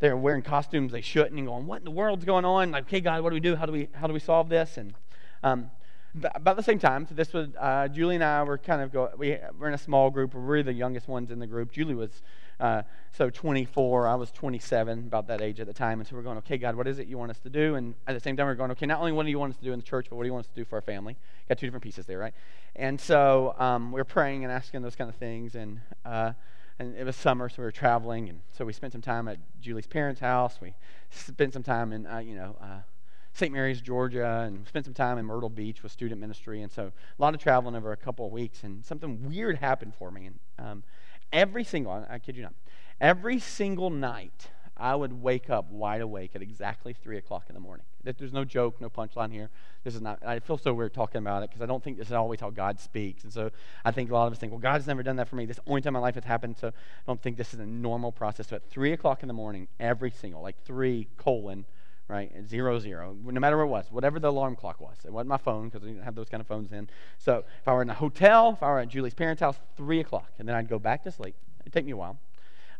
[0.00, 2.72] they're wearing costumes they shouldn't and going, what in the world's going on?
[2.72, 3.54] Like, okay, God, what do we do?
[3.54, 4.78] How do we, how do we solve this?
[4.78, 4.94] And
[5.44, 5.70] um,
[6.34, 9.10] about the same time, so this was, uh, Julie and I were kind of go,
[9.16, 10.34] we, we're in a small group.
[10.34, 11.70] We're the youngest ones in the group.
[11.70, 12.20] Julie was
[12.58, 12.82] uh,
[13.12, 16.00] so 24, I was 27, about that age at the time.
[16.00, 17.74] And so we're going, okay, God, what is it you want us to do?
[17.74, 19.58] And at the same time, we're going, okay, not only what do you want us
[19.58, 20.82] to do in the church, but what do you want us to do for our
[20.82, 21.16] family?
[21.48, 22.34] Got two different pieces there, right?
[22.74, 25.54] And so um, we are praying and asking those kind of things.
[25.54, 26.32] And, uh,
[26.78, 28.28] and it was summer, so we were traveling.
[28.28, 30.58] And so we spent some time at Julie's parents' house.
[30.60, 30.74] We
[31.10, 32.80] spent some time in, uh, you know, uh,
[33.32, 33.52] St.
[33.52, 36.62] Mary's, Georgia, and spent some time in Myrtle Beach with student ministry.
[36.62, 38.62] And so a lot of traveling over a couple of weeks.
[38.62, 40.26] And something weird happened for me.
[40.26, 40.84] And um,
[41.32, 42.54] every single, I kid you not,
[43.00, 47.60] every single night, I would wake up wide awake at exactly 3 o'clock in the
[47.60, 47.86] morning.
[48.04, 49.48] There's no joke, no punchline here.
[49.84, 52.08] This is not, I feel so weird talking about it because I don't think this
[52.08, 53.24] is always how God speaks.
[53.24, 53.50] And so
[53.84, 55.46] I think a lot of us think, well, God's never done that for me.
[55.46, 56.72] This only time in my life has happened, so I
[57.06, 58.48] don't think this is a normal process.
[58.48, 61.64] So at 3 o'clock in the morning, every single, like 3 colon,
[62.08, 62.32] right?
[62.46, 64.96] Zero, zero, no matter what it was, whatever the alarm clock was.
[65.04, 66.88] It wasn't my phone because we didn't have those kind of phones then.
[67.18, 70.00] So if I were in a hotel, if I were at Julie's parents' house, 3
[70.00, 71.34] o'clock, and then I'd go back to sleep.
[71.60, 72.18] It'd take me a while.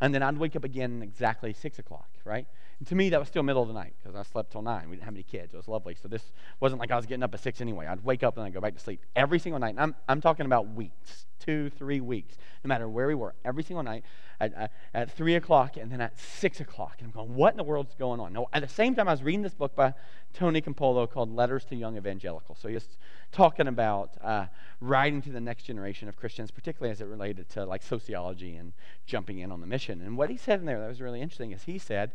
[0.00, 2.46] And then I'd wake up again exactly 6 o'clock, right?
[2.78, 4.90] And to me, that was still middle of the night because I slept till 9.
[4.90, 5.54] We didn't have any kids.
[5.54, 5.94] It was lovely.
[5.94, 7.86] So this wasn't like I was getting up at 6 anyway.
[7.86, 9.70] I'd wake up and I'd go back to sleep every single night.
[9.70, 13.62] And I'm, I'm talking about weeks, two, three weeks, no matter where we were, every
[13.62, 14.04] single night
[14.40, 16.96] at, at, at 3 o'clock and then at 6 o'clock.
[16.98, 18.34] And I'm going, what in the world's going on?
[18.34, 19.94] No, at the same time, I was reading this book by
[20.34, 22.58] Tony Campolo called Letters to Young Evangelicals.
[22.60, 22.98] So he's
[23.32, 24.46] talking about uh,
[24.82, 28.74] writing to the next generation of Christians, particularly as it related to like sociology and
[29.06, 30.02] jumping in on the mission.
[30.02, 32.10] And what he said in there that was really interesting is he said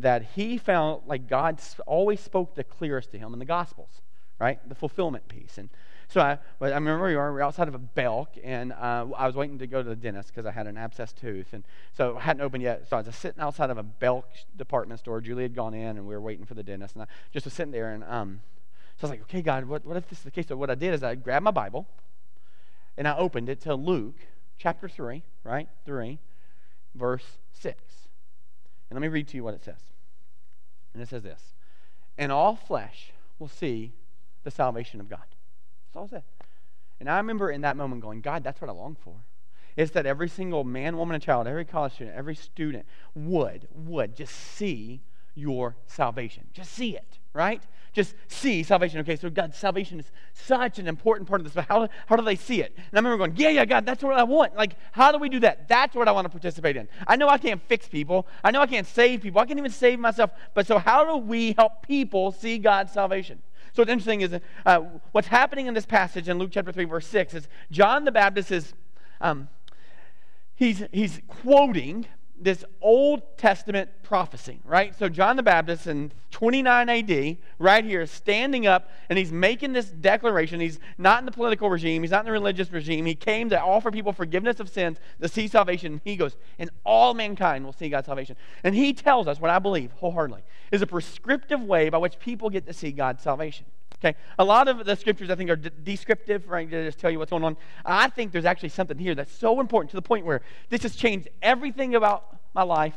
[0.00, 4.02] that he found like God always spoke the clearest to him in the Gospels,
[4.38, 4.58] right?
[4.68, 5.58] The fulfillment piece.
[5.58, 5.68] And
[6.08, 9.58] so I, I remember we were, outside of a Belk, and uh, I was waiting
[9.58, 12.42] to go to the dentist because I had an abscessed tooth, and so it hadn't
[12.42, 12.88] opened yet.
[12.88, 14.26] So I was sitting outside of a Belk
[14.56, 15.20] department store.
[15.20, 17.54] Julie had gone in, and we were waiting for the dentist, and I just was
[17.54, 18.40] sitting there, and um,
[18.96, 20.48] so I was like, okay, God, what, what if this is the case?
[20.48, 21.86] So what I did is I grabbed my Bible,
[22.96, 24.16] and I opened it to Luke
[24.58, 26.18] chapter three, right, three,
[26.96, 27.99] verse six,
[28.90, 29.80] and let me read to you what it says.
[30.92, 31.54] And it says this:
[32.18, 33.92] "And all flesh will see
[34.42, 35.24] the salvation of God."
[35.86, 36.24] That's all it said.
[37.00, 39.14] And I remember in that moment going, God, that's what I long for.
[39.76, 42.84] It's that every single man, woman, and child, every college student, every student
[43.14, 45.00] would, would just see
[45.34, 46.46] your salvation.
[46.52, 47.62] Just see it, right?
[47.92, 49.00] Just see salvation.
[49.00, 52.22] Okay, so God, salvation is such an important part of this, but how, how do
[52.22, 52.72] they see it?
[52.76, 54.54] And I remember going, yeah, yeah, God, that's what I want.
[54.54, 55.66] Like, how do we do that?
[55.66, 56.88] That's what I want to participate in.
[57.08, 58.28] I know I can't fix people.
[58.44, 59.40] I know I can't save people.
[59.40, 60.30] I can't even save myself.
[60.54, 63.42] But so how do we help people see God's salvation?
[63.72, 64.80] So what's interesting is uh,
[65.12, 68.52] what's happening in this passage in Luke chapter 3, verse 6 is John the Baptist
[68.52, 68.72] is,
[69.20, 69.48] um,
[70.54, 72.06] he's, he's quoting
[72.40, 74.98] this Old Testament prophecy, right?
[74.98, 79.86] So John the Baptist in 29 AD, right here, standing up and he's making this
[79.90, 80.58] declaration.
[80.58, 83.04] He's not in the political regime, he's not in the religious regime.
[83.04, 86.00] He came to offer people forgiveness of sins, to see salvation.
[86.04, 88.36] He goes, and all mankind will see God's salvation.
[88.64, 92.50] And he tells us what I believe wholeheartedly is a prescriptive way by which people
[92.50, 93.66] get to see God's salvation.
[94.02, 96.68] Okay, a lot of the scriptures I think are de- descriptive, right?
[96.70, 97.58] To just tell you what's going on.
[97.84, 100.40] I think there's actually something here that's so important to the point where
[100.70, 102.94] this has changed everything about my life,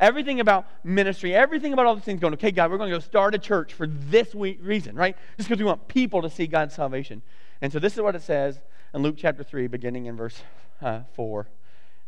[0.00, 2.18] everything about ministry, everything about all these things.
[2.18, 5.16] Going, okay, God, we're going to go start a church for this reason, right?
[5.36, 7.22] Just because we want people to see God's salvation.
[7.60, 8.58] And so this is what it says
[8.92, 10.42] in Luke chapter three, beginning in verse
[10.82, 11.46] uh, four,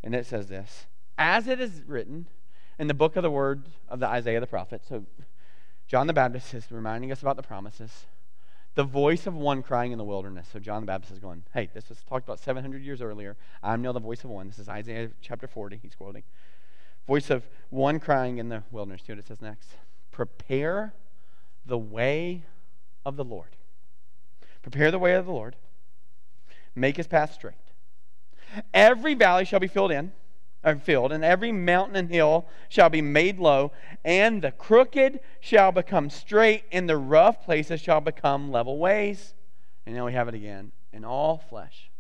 [0.03, 2.27] and it says this: As it is written
[2.77, 4.83] in the book of the word of the Isaiah the prophet.
[4.89, 5.05] So
[5.87, 8.07] John the Baptist is reminding us about the promises
[8.77, 10.49] the voice of one crying in the wilderness.
[10.53, 13.37] So John the Baptist is going, hey, this was talked about 700 years earlier.
[13.63, 14.47] I'm now the voice of one.
[14.47, 16.23] This is Isaiah chapter 40, he's quoting.
[17.07, 19.03] Voice of one crying in the wilderness.
[19.07, 19.71] See what it says next?
[20.13, 20.93] Prepare
[21.65, 22.45] the way
[23.05, 23.57] of the Lord.
[24.63, 25.57] Prepare the way of the Lord.
[26.75, 27.55] Make his path straight.
[28.75, 30.13] Every valley shall be filled in
[30.75, 33.73] filled, and every mountain and hill shall be made low,
[34.05, 39.35] and the crooked shall become straight, and the rough places shall become level ways.
[39.87, 40.73] And now we have it again.
[40.93, 41.91] And all flesh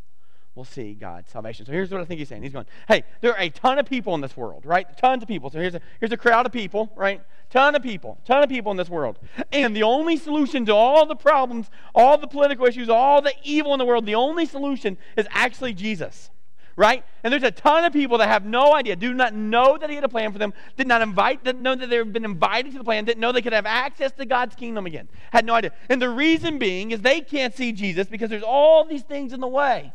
[0.56, 1.66] will see God's salvation.
[1.66, 2.42] So here's what I think he's saying.
[2.42, 4.86] He's going, hey, there are a ton of people in this world, right?
[4.96, 5.50] Tons of people.
[5.50, 7.20] So here's a, here's a crowd of people, right?
[7.50, 9.18] Ton of people, ton of people in this world.
[9.52, 13.74] And the only solution to all the problems, all the political issues, all the evil
[13.74, 16.30] in the world, the only solution is actually Jesus
[16.76, 17.04] right?
[17.24, 19.96] And there's a ton of people that have no idea, do not know that he
[19.96, 22.78] had a plan for them, did not invite, didn't know that they've been invited to
[22.78, 25.08] the plan, didn't know they could have access to God's kingdom again.
[25.32, 25.72] Had no idea.
[25.88, 29.40] And the reason being is they can't see Jesus because there's all these things in
[29.40, 29.92] the way,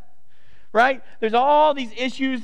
[0.74, 1.04] right?
[1.20, 2.42] There's all these issues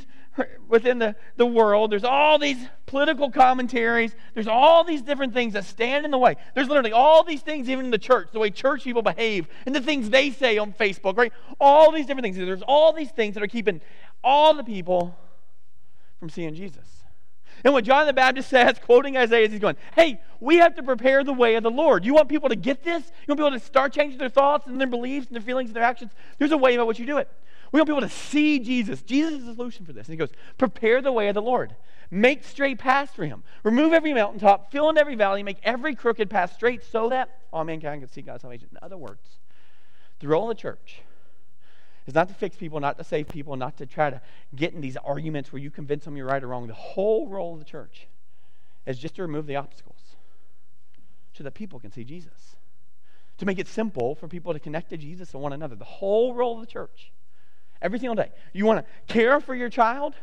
[0.67, 1.91] within the, the world.
[1.91, 4.15] There's all these political commentaries.
[4.33, 6.35] There's all these different things that stand in the way.
[6.55, 9.75] There's literally all these things, even in the church, the way church people behave, and
[9.75, 11.33] the things they say on Facebook, right?
[11.59, 12.37] All these different things.
[12.37, 13.81] There's all these things that are keeping
[14.23, 15.17] all the people
[16.19, 16.85] from seeing Jesus.
[17.63, 20.83] And what John the Baptist says, quoting Isaiah, is he's going, Hey, we have to
[20.83, 22.05] prepare the way of the Lord.
[22.05, 23.03] You want people to get this?
[23.27, 25.75] You want people to start changing their thoughts and their beliefs and their feelings and
[25.75, 26.11] their actions?
[26.37, 27.29] There's a way about which you do it.
[27.71, 29.01] We want people to see Jesus.
[29.01, 30.07] Jesus is the solution for this.
[30.07, 31.75] And he goes, Prepare the way of the Lord.
[32.09, 33.43] Make straight paths for him.
[33.63, 37.63] Remove every mountaintop, fill in every valley, make every crooked path straight so that all
[37.63, 38.69] mankind can see God's salvation.
[38.71, 39.39] In other words,
[40.23, 41.01] role of the church
[42.07, 44.21] is not to fix people, not to save people, not to try to
[44.55, 46.65] get in these arguments where you convince them you're right or wrong.
[46.65, 48.07] The whole role of the church
[48.85, 50.15] is just to remove the obstacles
[51.33, 52.55] so that people can see Jesus.
[53.39, 55.75] To make it simple for people to connect to Jesus and one another.
[55.75, 57.11] The whole role of the church
[57.81, 58.31] every single day.
[58.53, 60.15] You want to care for your child?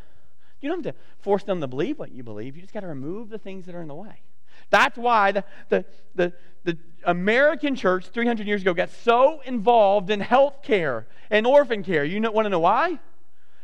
[0.59, 2.55] You don't have to force them to believe what you believe.
[2.55, 4.21] You just got to remove the things that are in the way.
[4.69, 5.85] That's why the, the,
[6.15, 11.83] the, the American church 300 years ago got so involved in health care and orphan
[11.83, 12.03] care.
[12.03, 12.99] You know, want to know why?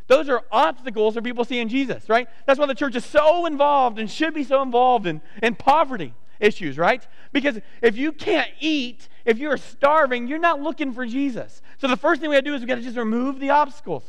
[0.08, 2.28] Those are obstacles for people seeing Jesus, right?
[2.46, 6.14] That's why the church is so involved and should be so involved in, in poverty
[6.40, 7.08] issues, right?
[7.32, 11.62] Because if you can't eat, if you're starving, you're not looking for Jesus.
[11.78, 13.52] So the first thing we got to do is we got to just remove the
[13.52, 14.04] obstacles.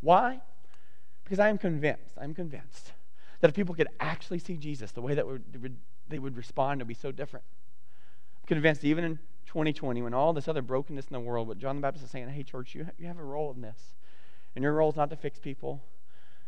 [0.00, 0.40] Why?
[1.24, 2.92] Because I am convinced, I'm convinced
[3.40, 5.76] that if people could actually see Jesus, the way that we would,
[6.08, 7.44] they would respond would be so different.
[8.42, 11.76] I'm convinced even in 2020, when all this other brokenness in the world, what John
[11.76, 13.94] the Baptist is saying, hey, church, you, you have a role in this.
[14.54, 15.82] And your role is not to fix people.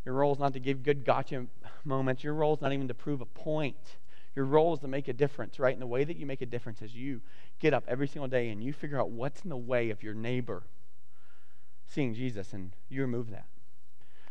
[0.05, 1.47] Your role is not to give good gotcha
[1.85, 2.23] moments.
[2.23, 3.97] Your role is not even to prove a point.
[4.37, 5.73] Your role is to make a difference, right?
[5.73, 7.21] And the way that you make a difference is you
[7.59, 10.15] get up every single day and you figure out what's in the way of your
[10.15, 10.63] neighbor
[11.87, 13.47] seeing Jesus and you remove that.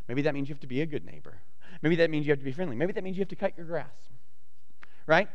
[0.07, 1.39] Maybe that means you have to be a good neighbor.
[1.81, 2.75] Maybe that means you have to be friendly.
[2.75, 4.09] Maybe that means you have to cut your grass.
[5.09, 5.27] Right?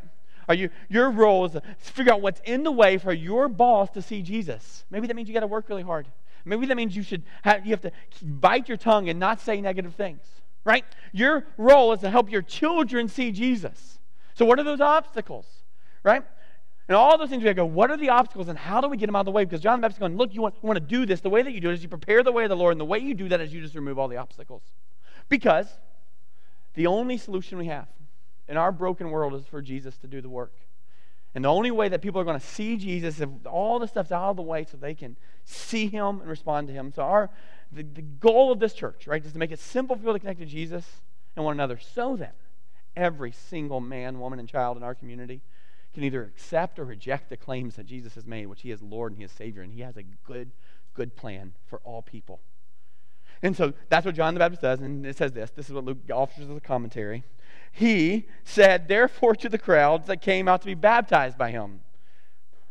[0.48, 3.90] Are you your role is to figure out what's in the way for your boss
[3.90, 4.84] to see Jesus.
[4.88, 6.06] Maybe that means you got to work really hard.
[6.44, 7.90] Maybe that means you should have, you have to
[8.22, 10.22] bite your tongue and not say negative things.
[10.64, 10.84] Right?
[11.12, 13.98] Your role is to help your children see Jesus.
[14.34, 15.46] So, what are those obstacles?
[16.04, 16.22] Right?
[16.86, 19.06] And all those things we go, what are the obstacles and how do we get
[19.06, 19.44] them out of the way?
[19.44, 21.20] Because John the Baptist is going, look, you want, you want to do this.
[21.20, 22.80] The way that you do it is you prepare the way of the Lord, and
[22.80, 24.62] the way you do that is you just remove all the obstacles.
[25.30, 25.66] Because
[26.74, 27.88] the only solution we have
[28.48, 30.52] in our broken world is for Jesus to do the work.
[31.34, 34.12] And the only way that people are going to see Jesus if all the stuff's
[34.12, 36.92] out of the way so they can see him and respond to him.
[36.92, 37.30] So our
[37.72, 40.20] the, the goal of this church, right, is to make it simple for people to
[40.20, 40.84] connect to Jesus
[41.34, 42.36] and one another so that
[42.96, 45.42] every single man, woman, and child in our community
[45.92, 49.12] can either accept or reject the claims that Jesus has made, which he is Lord
[49.12, 50.52] and he is Savior, and he has a good,
[50.92, 52.40] good plan for all people.
[53.42, 55.50] And so that's what John the Baptist does, and it says this.
[55.50, 57.24] This is what Luke offers as a commentary.
[57.76, 61.80] He said, therefore, to the crowds that came out to be baptized by him,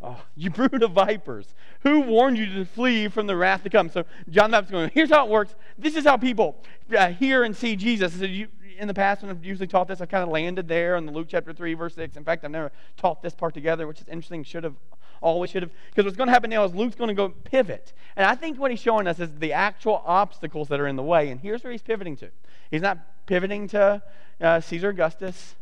[0.02, 1.56] Oh, you brood of vipers.
[1.82, 3.90] Who warned you to flee from the wrath to come?
[3.90, 5.56] So John the Baptist going, here's how it works.
[5.78, 6.62] This is how people
[6.98, 8.14] uh, hear and see Jesus.
[8.14, 10.98] So you, in the past when I've usually taught this, I've kind of landed there
[10.98, 12.18] in the Luke chapter 3, verse 6.
[12.18, 14.44] In fact, I've never taught this part together, which is interesting.
[14.44, 14.76] Should have,
[15.22, 15.72] always should have.
[15.90, 17.94] Because what's going to happen now is Luke's going to go pivot.
[18.18, 21.04] And I think what he's showing us is the actual obstacles that are in the
[21.04, 21.30] way.
[21.30, 22.30] And here's where he's pivoting to.
[22.72, 24.02] He's not pivoting to
[24.42, 25.56] uh, Caesar Augustus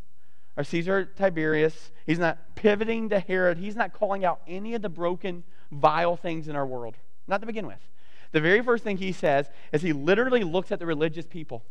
[0.58, 1.92] or Caesar Tiberius.
[2.06, 3.58] He's not pivoting to Herod.
[3.58, 6.96] He's not calling out any of the broken, vile things in our world.
[7.28, 7.80] Not to begin with.
[8.32, 11.64] The very first thing he says is he literally looks at the religious people.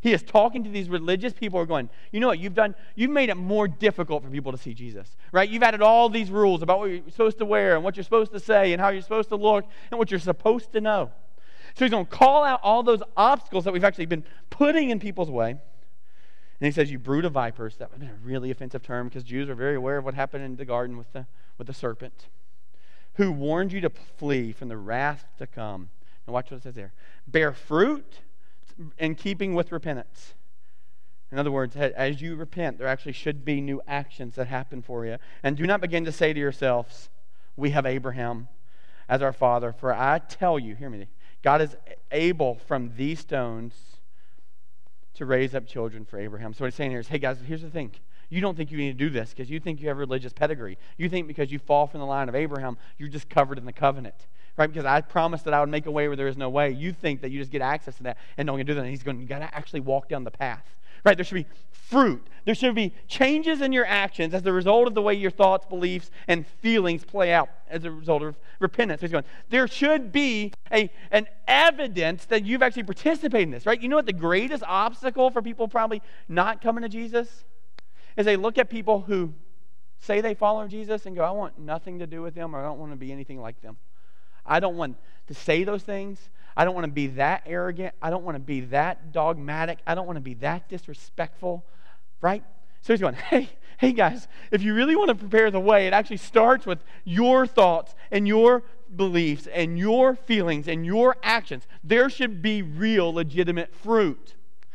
[0.00, 2.74] He is talking to these religious people who are going, you know what, you've done,
[2.96, 5.48] you've made it more difficult for people to see Jesus, right?
[5.48, 8.32] You've added all these rules about what you're supposed to wear and what you're supposed
[8.32, 11.12] to say and how you're supposed to look and what you're supposed to know.
[11.74, 15.00] So he's going to call out all those obstacles that we've actually been putting in
[15.00, 15.50] people's way.
[15.50, 17.76] And he says, You brood of vipers.
[17.76, 20.14] That would have been a really offensive term because Jews are very aware of what
[20.14, 21.26] happened in the garden with the,
[21.58, 22.28] with the serpent,
[23.14, 25.90] who warned you to flee from the wrath to come.
[26.26, 26.92] Now, watch what it says there.
[27.26, 28.20] Bear fruit
[28.98, 30.34] in keeping with repentance.
[31.32, 35.06] In other words, as you repent, there actually should be new actions that happen for
[35.06, 35.16] you.
[35.42, 37.08] And do not begin to say to yourselves,
[37.56, 38.48] We have Abraham
[39.08, 39.72] as our father.
[39.72, 41.06] For I tell you, hear me,
[41.42, 41.76] God is
[42.10, 43.74] able from these stones
[45.14, 46.54] to raise up children for Abraham.
[46.54, 47.92] So what he's saying here is, hey guys, here's the thing.
[48.30, 50.78] You don't think you need to do this because you think you have religious pedigree.
[50.96, 53.72] You think because you fall from the line of Abraham, you're just covered in the
[53.72, 54.26] covenant.
[54.56, 54.66] right?
[54.70, 56.70] Because I promised that I would make a way where there is no way.
[56.70, 58.80] You think that you just get access to that and don't do that.
[58.80, 61.16] And he's going, you got to actually walk down the path, right?
[61.16, 62.26] There should be fruit.
[62.44, 65.66] There should be changes in your actions as a result of the way your thoughts,
[65.66, 69.00] beliefs, and feelings play out as a result of repentance.
[69.00, 73.80] He's going, there should be a, an evidence that you've actually participated in this, right?
[73.80, 77.44] You know what the greatest obstacle for people probably not coming to Jesus
[78.16, 79.32] is they look at people who
[80.00, 82.64] say they follow Jesus and go, I want nothing to do with them or I
[82.64, 83.76] don't want to be anything like them.
[84.44, 84.96] I don't want
[85.28, 86.30] to say those things.
[86.56, 87.94] I don't want to be that arrogant.
[88.02, 89.78] I don't want to be that dogmatic.
[89.86, 91.64] I don't want to be that disrespectful,
[92.20, 92.44] right?
[92.82, 93.48] So he's going, hey,
[93.78, 97.46] hey guys, if you really want to prepare the way, it actually starts with your
[97.46, 101.66] thoughts and your beliefs and your feelings and your actions.
[101.82, 104.34] There should be real, legitimate fruit.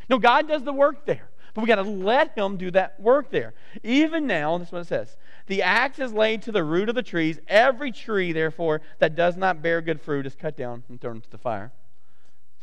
[0.09, 1.29] No, God does the work there.
[1.53, 3.55] But we got to let him do that work there.
[3.83, 5.17] Even now, this is what it says
[5.47, 7.39] the axe is laid to the root of the trees.
[7.47, 11.29] Every tree, therefore, that does not bear good fruit is cut down and thrown into
[11.29, 11.71] the fire.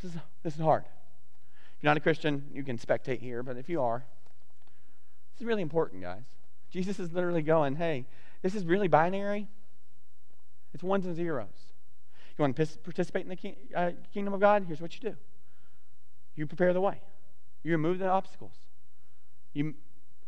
[0.00, 0.84] This is, this is hard.
[0.84, 4.04] If you're not a Christian, you can spectate here, but if you are,
[5.34, 6.24] this is really important, guys.
[6.70, 8.04] Jesus is literally going, hey,
[8.42, 9.48] this is really binary.
[10.74, 11.48] It's ones and zeros.
[12.36, 14.64] You want to participate in the uh, kingdom of God?
[14.66, 15.16] Here's what you do
[16.36, 17.00] you prepare the way,
[17.62, 18.54] you remove the obstacles.
[19.52, 19.74] You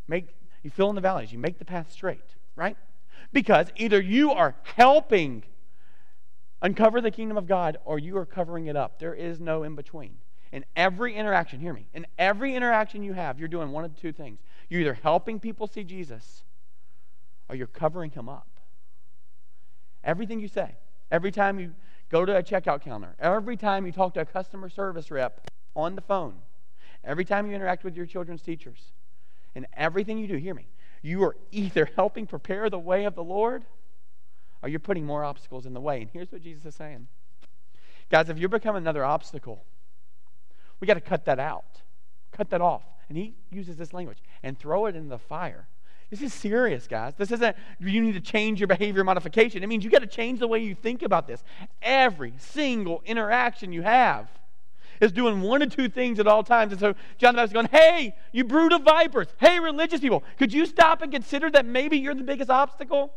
[0.07, 0.29] make
[0.63, 2.77] you fill in the valleys, you make the path straight, right?
[3.33, 5.45] Because either you are helping
[6.63, 8.99] uncover the kingdom of God or you are covering it up.
[8.99, 10.17] There is no in between.
[10.53, 14.13] In every interaction, hear me, in every interaction you have, you're doing one of two
[14.13, 14.41] things.
[14.69, 16.45] You're either helping people see Jesus
[17.49, 18.49] or you're covering him up.
[20.03, 20.77] Everything you say,
[21.11, 21.75] every time you
[22.11, 25.95] go to a checkout counter, every time you talk to a customer service rep on
[25.95, 26.37] the phone,
[27.05, 28.93] every time you interact with your children's teachers,
[29.55, 30.67] and everything you do, hear me,
[31.03, 33.65] you are either helping prepare the way of the Lord
[34.63, 36.03] or you're putting more obstacles in the way.
[36.03, 37.09] And here's what Jesus is saying
[38.11, 39.65] Guys, if you become another obstacle,
[40.81, 41.83] we got to cut that out,
[42.33, 42.83] cut that off.
[43.09, 45.69] And he uses this language and throw it in the fire.
[46.11, 47.15] This is serious, guys.
[47.17, 49.63] This isn't you need to change your behavior modification.
[49.63, 51.43] It means you got to change the way you think about this.
[51.83, 54.29] Every single interaction you have
[55.01, 56.73] is doing one of two things at all times.
[56.73, 59.29] And so John the Baptist is going, Hey, you brood of vipers.
[59.39, 63.13] Hey, religious people, could you stop and consider that maybe you're the biggest obstacle?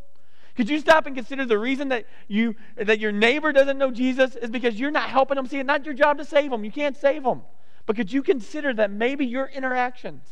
[0.56, 4.36] Could you stop and consider the reason that you that your neighbor doesn't know Jesus
[4.36, 5.66] is because you're not helping them see it?
[5.66, 6.66] Not your job to save them.
[6.66, 7.44] You can't save them.
[7.86, 10.28] But could you consider that maybe your interactions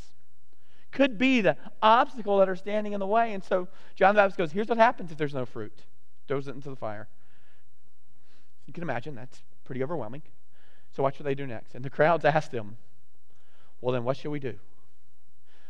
[0.91, 3.34] could be the obstacle that are standing in the way?
[3.34, 5.84] And so John the Baptist goes, Here's what happens if there's no fruit.
[6.28, 7.08] Throws it into the fire.
[8.66, 10.24] You can imagine that's pretty overwhelming.
[10.98, 11.76] So what they do next.
[11.76, 12.76] And the crowds asked him,
[13.82, 14.56] Well, then what shall we do?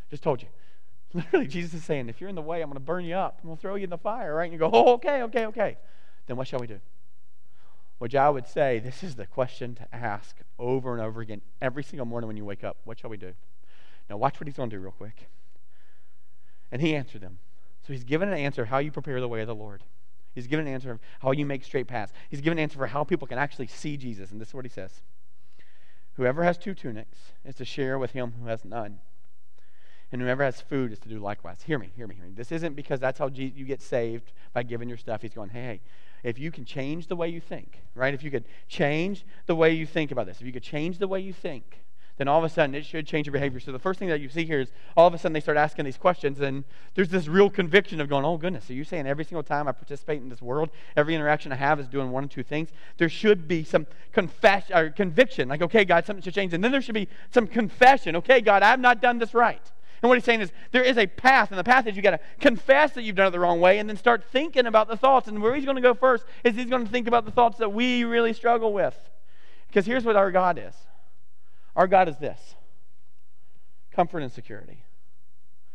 [0.09, 0.47] Just told you.
[1.13, 3.39] Literally, Jesus is saying, If you're in the way, I'm going to burn you up.
[3.43, 4.45] I'm going to throw you in the fire, right?
[4.45, 5.77] And you go, Oh, okay, okay, okay.
[6.27, 6.79] Then what shall we do?
[7.97, 11.83] Which I would say this is the question to ask over and over again every
[11.83, 12.77] single morning when you wake up.
[12.85, 13.33] What shall we do?
[14.09, 15.27] Now, watch what he's going to do real quick.
[16.71, 17.39] And he answered them.
[17.85, 19.83] So he's given an answer how you prepare the way of the Lord.
[20.33, 22.13] He's given an answer of how you make straight paths.
[22.29, 24.31] He's given an answer for how people can actually see Jesus.
[24.31, 25.01] And this is what he says
[26.17, 28.99] Whoever has two tunics is to share with him who has none.
[30.11, 31.61] And whoever has food is to do likewise.
[31.63, 32.31] Hear me, hear me, hear me.
[32.33, 35.21] This isn't because that's how you get saved by giving your stuff.
[35.21, 35.81] He's going, hey, hey,
[36.23, 38.13] if you can change the way you think, right?
[38.13, 41.07] If you could change the way you think about this, if you could change the
[41.07, 41.81] way you think,
[42.17, 43.59] then all of a sudden it should change your behavior.
[43.59, 45.57] So the first thing that you see here is all of a sudden they start
[45.57, 46.63] asking these questions, and
[46.95, 49.71] there's this real conviction of going, oh goodness, so you're saying every single time I
[49.71, 52.69] participate in this world, every interaction I have is doing one or two things?
[52.97, 56.53] There should be some confession or conviction, like, okay, God, something should change.
[56.53, 59.61] And then there should be some confession, okay, God, I've not done this right.
[60.01, 62.11] And what he's saying is there is a path, and the path is you got
[62.11, 64.97] to confess that you've done it the wrong way and then start thinking about the
[64.97, 65.27] thoughts.
[65.27, 67.57] And where he's going to go first is he's going to think about the thoughts
[67.57, 68.95] that we really struggle with.
[69.67, 70.75] Because here's what our God is
[71.77, 72.55] our God is this
[73.91, 74.83] comfort and security.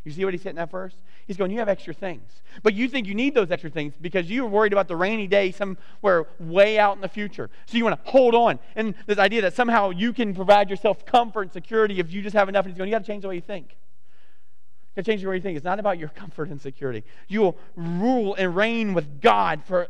[0.04, 0.96] You see what he's hitting at first?
[1.26, 2.42] He's going, You have extra things.
[2.64, 5.52] But you think you need those extra things because you're worried about the rainy day
[5.52, 7.48] somewhere way out in the future.
[7.66, 8.58] So you want to hold on.
[8.74, 12.34] And this idea that somehow you can provide yourself comfort and security if you just
[12.34, 12.64] have enough.
[12.64, 13.68] And he's going, You got to change the way you think.
[13.70, 15.56] You got to change the way you think.
[15.56, 17.04] It's not about your comfort and security.
[17.28, 19.86] You will rule and reign with God for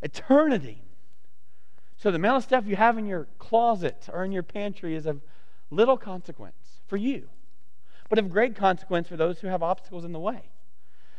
[0.00, 0.82] eternity.
[1.98, 5.04] So the amount of stuff you have in your closet or in your pantry is
[5.04, 5.20] of
[5.70, 7.28] little consequence for you,
[8.08, 10.50] but of great consequence for those who have obstacles in the way.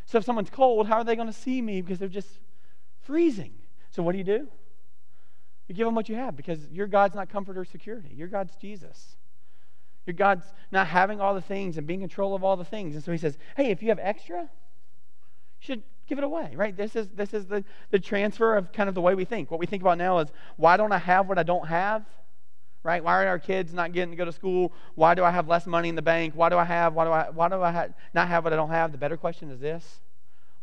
[0.06, 2.40] So if someone's cold, how are they going to see me because they're just
[3.04, 3.54] freezing?
[3.92, 4.48] So what do you do?
[5.68, 8.14] You give them what you have because your God's not comfort or security.
[8.14, 9.16] Your God's Jesus.
[10.06, 12.96] Your God's not having all the things and being in control of all the things.
[12.96, 14.48] And so he says, hey, if you have extra, you
[15.60, 16.76] should give it away, right?
[16.76, 19.50] This is, this is the, the transfer of kind of the way we think.
[19.50, 22.04] What we think about now is why don't I have what I don't have?
[22.84, 23.04] Right?
[23.04, 24.74] Why are our kids not getting to go to school?
[24.96, 26.34] Why do I have less money in the bank?
[26.36, 26.94] Why do I have?
[26.94, 27.30] Why do I?
[27.30, 28.92] Why do I ha- not have what I don't have?
[28.92, 30.02] The better question is this: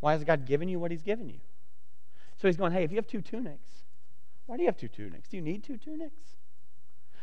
[0.01, 1.39] Why has God given you what He's given you?
[2.41, 3.69] So He's going, hey, if you have two tunics,
[4.47, 5.29] why do you have two tunics?
[5.29, 6.37] Do you need two tunics?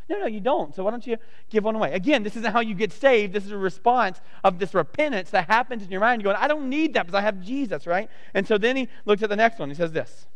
[0.08, 0.76] No, no, you don't.
[0.76, 1.18] So why don't you
[1.50, 1.92] give one away?
[1.94, 3.34] Again, this isn't how you get saved.
[3.34, 6.22] This is a response of this repentance that happens in your mind.
[6.22, 8.08] You're going, I don't need that because I have Jesus, right?
[8.36, 9.70] And so then he looks at the next one.
[9.70, 10.28] He says this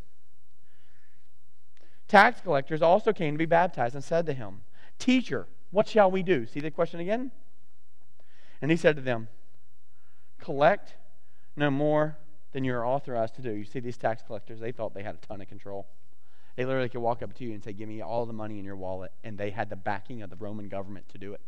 [2.10, 4.62] Tax collectors also came to be baptized and said to him,
[4.98, 6.46] Teacher, what shall we do?
[6.48, 7.32] See the question again?
[8.62, 9.30] And he said to them,
[10.40, 10.96] Collect
[11.56, 12.18] no more
[12.52, 13.52] than you are authorized to do.
[13.52, 15.88] You see, these tax collectors, they thought they had a ton of control.
[16.56, 18.66] They literally could walk up to you and say, Give me all the money in
[18.66, 19.12] your wallet.
[19.24, 21.42] And they had the backing of the Roman government to do it.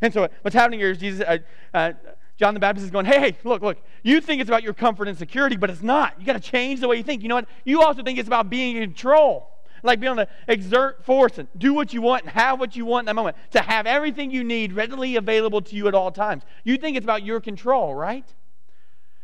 [0.00, 1.38] And so what's happening here is Jesus, uh,
[1.74, 1.92] uh,
[2.38, 5.08] John the Baptist is going, hey, hey, look, look, you think it's about your comfort
[5.08, 6.18] and security, but it's not.
[6.18, 7.22] You got to change the way you think.
[7.22, 7.48] You know what?
[7.64, 9.59] You also think it's about being in control.
[9.82, 12.84] Like being able to exert force and do what you want and have what you
[12.84, 13.36] want in that moment.
[13.52, 16.42] To have everything you need readily available to you at all times.
[16.64, 18.26] You think it's about your control, right?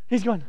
[0.09, 0.45] He's going,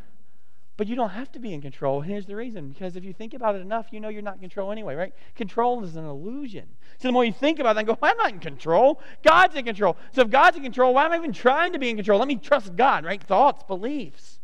[0.78, 2.01] but you don't have to be in control.
[2.01, 4.36] And here's the reason because if you think about it enough, you know you're not
[4.36, 5.14] in control anyway, right?
[5.36, 6.68] Control is an illusion.
[6.99, 9.01] So the more you think about it and go, I'm not in control.
[9.24, 9.97] God's in control.
[10.12, 12.20] So if God's in control, why am I even trying to be in control?
[12.20, 13.22] Let me trust God, right?
[13.22, 14.39] Thoughts, beliefs.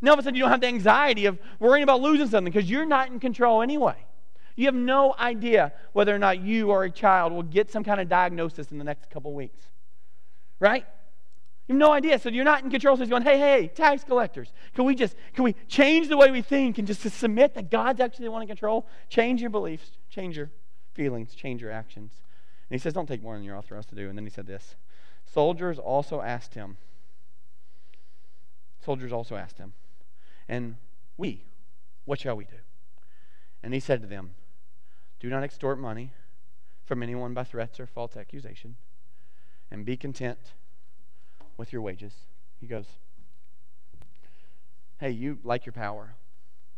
[0.00, 2.50] Now all of a sudden you don't have the anxiety of worrying about losing something
[2.50, 4.06] because you're not in control anyway.
[4.56, 8.00] You have no idea whether or not you or a child will get some kind
[8.00, 9.66] of diagnosis in the next couple weeks.
[10.60, 10.86] Right?
[11.66, 12.18] You have no idea.
[12.18, 12.96] So you're not in control.
[12.96, 16.30] So he's going, hey, hey, tax collectors, can we just, can we change the way
[16.30, 18.86] we think and just to submit that God's actually the one in control?
[19.08, 20.50] Change your beliefs, change your
[20.92, 22.12] feelings, change your actions.
[22.68, 24.08] And he says, don't take more than you're authorized to do.
[24.08, 24.76] And then he said this
[25.24, 26.76] Soldiers also asked him,
[28.84, 29.72] soldiers also asked him,
[30.48, 30.76] and
[31.16, 31.44] we,
[32.04, 32.56] what shall we do?
[33.62, 34.32] And he said to them,
[35.24, 36.12] Do not extort money
[36.84, 38.76] from anyone by threats or false accusation,
[39.70, 40.52] and be content
[41.56, 42.12] with your wages.
[42.60, 42.84] He goes,
[44.98, 46.16] Hey, you like your power.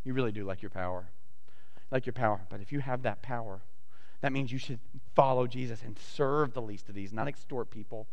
[0.05, 1.09] You really do like your power.
[1.91, 2.41] Like your power.
[2.49, 3.63] But if you have that power,
[4.21, 4.79] that means you should
[5.17, 8.07] follow Jesus and serve the least of these, not extort people,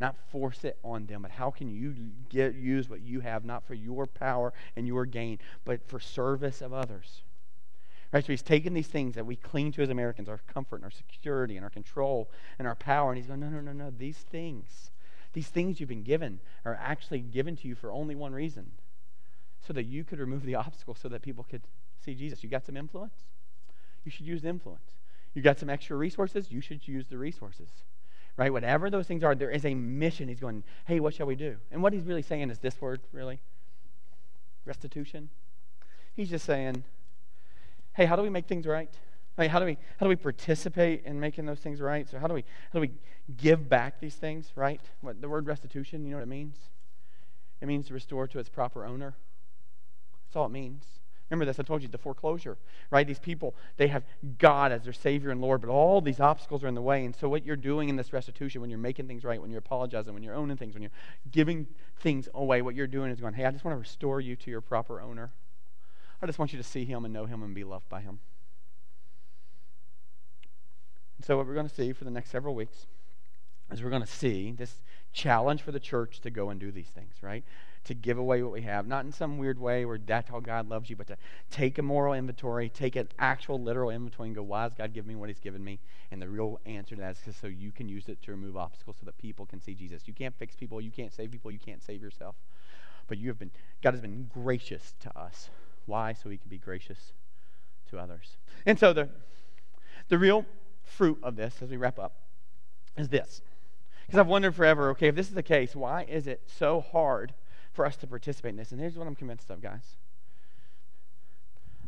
[0.00, 1.20] not force it on them.
[1.20, 1.94] But how can you
[2.30, 6.62] get use what you have not for your power and your gain, but for service
[6.62, 7.24] of others?
[8.12, 8.24] Right?
[8.24, 10.90] So he's taken these things that we cling to as Americans, our comfort and our
[10.90, 13.92] security and our control and our power, and he's going, no, no, no, no.
[13.96, 14.90] These things
[15.36, 18.70] these things you've been given are actually given to you for only one reason
[19.66, 21.60] so that you could remove the obstacle so that people could
[22.02, 22.42] see Jesus.
[22.42, 23.12] You got some influence?
[24.06, 24.92] You should use the influence.
[25.34, 26.50] You got some extra resources?
[26.50, 27.68] You should use the resources.
[28.38, 28.50] Right?
[28.50, 30.28] Whatever those things are, there is a mission.
[30.28, 31.56] He's going, hey, what shall we do?
[31.70, 33.38] And what he's really saying is this word, really
[34.64, 35.28] restitution.
[36.14, 36.82] He's just saying,
[37.96, 38.90] hey, how do we make things right?
[39.38, 42.08] Like how do we how do we participate in making those things right?
[42.08, 42.90] So how do we how do we
[43.36, 44.80] give back these things, right?
[45.00, 46.56] What the word restitution, you know what it means?
[47.60, 49.14] It means to restore to its proper owner.
[50.26, 50.84] That's all it means.
[51.30, 52.56] Remember this, I told you the foreclosure,
[52.90, 53.04] right?
[53.04, 54.04] These people, they have
[54.38, 57.04] God as their Savior and Lord, but all these obstacles are in the way.
[57.04, 59.58] And so, what you're doing in this restitution, when you're making things right, when you're
[59.58, 60.92] apologizing, when you're owning things, when you're
[61.32, 61.66] giving
[61.98, 64.50] things away, what you're doing is going, hey, I just want to restore you to
[64.50, 65.32] your proper owner.
[66.22, 68.20] I just want you to see Him and know Him and be loved by Him.
[71.16, 72.86] And so, what we're going to see for the next several weeks
[73.70, 76.88] is we're going to see this challenge for the church to go and do these
[76.88, 77.42] things, right?
[77.84, 80.68] To give away what we have, not in some weird way where that's how God
[80.68, 81.16] loves you, but to
[81.50, 85.08] take a moral inventory, take an actual literal inventory, and go, why has God given
[85.08, 85.78] me what He's given me?
[86.10, 88.96] And the real answer to that is so you can use it to remove obstacles
[89.00, 90.02] so that people can see Jesus.
[90.06, 92.36] You can't fix people, you can't save people, you can't save yourself.
[93.08, 93.52] But you have been,
[93.82, 95.48] God has been gracious to us.
[95.86, 96.12] Why?
[96.12, 97.12] So He can be gracious
[97.90, 98.36] to others.
[98.64, 99.08] And so the,
[100.08, 100.44] the real
[100.82, 102.14] fruit of this, as we wrap up,
[102.96, 103.42] is this.
[104.06, 107.34] Because I've wondered forever, okay, if this is the case, why is it so hard
[107.72, 108.70] for us to participate in this?
[108.72, 109.96] And here's what I'm convinced of, guys.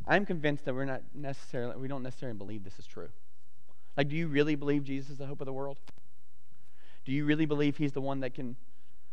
[0.07, 3.11] I'm convinced that we're not necessarily, we don't necessarily believe this is true.
[3.97, 5.79] Like, do you really believe Jesus is the hope of the world?
[7.05, 8.57] Do you really believe he's the one that can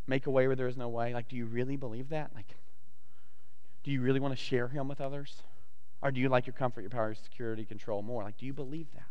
[0.08, 1.14] make a way where there is no way?
[1.14, 2.32] Like, do you really believe that?
[2.36, 2.56] Like,
[3.86, 5.44] do you really want to share him with others?
[6.02, 8.24] Or do you like your comfort, your power, your security, control more?
[8.24, 9.06] Like, do you believe that?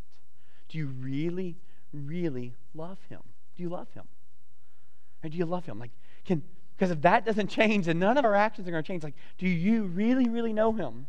[0.68, 1.54] Do you really,
[1.92, 3.20] really love him?
[3.56, 4.02] Do you love him?
[5.22, 5.78] Or do you love him?
[5.78, 5.92] Like,
[6.24, 6.42] can
[6.76, 9.04] because if that doesn't change, then none of our actions are going to change.
[9.04, 11.06] Like, do you really, really know him?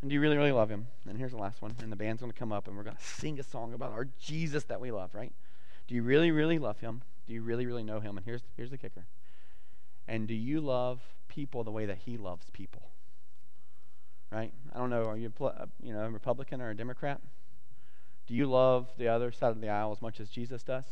[0.00, 0.88] And do you really, really love him?
[1.08, 1.76] And here's the last one.
[1.80, 3.92] And the band's going to come up and we're going to sing a song about
[3.92, 5.32] our Jesus that we love, right?
[5.86, 7.02] Do you really, really love him?
[7.28, 8.16] Do you really, really know him?
[8.16, 9.04] And here's, here's the kicker.
[10.10, 12.82] And do you love people the way that he loves people?
[14.32, 14.52] Right?
[14.74, 15.04] I don't know.
[15.04, 17.20] Are you, uh, you know, a Republican or a Democrat?
[18.26, 20.84] Do you love the other side of the aisle as much as Jesus does?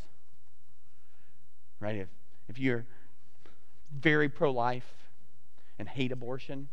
[1.80, 1.96] Right?
[1.96, 2.08] If,
[2.48, 2.86] if you're
[3.92, 4.94] very pro life
[5.80, 6.68] and hate abortion,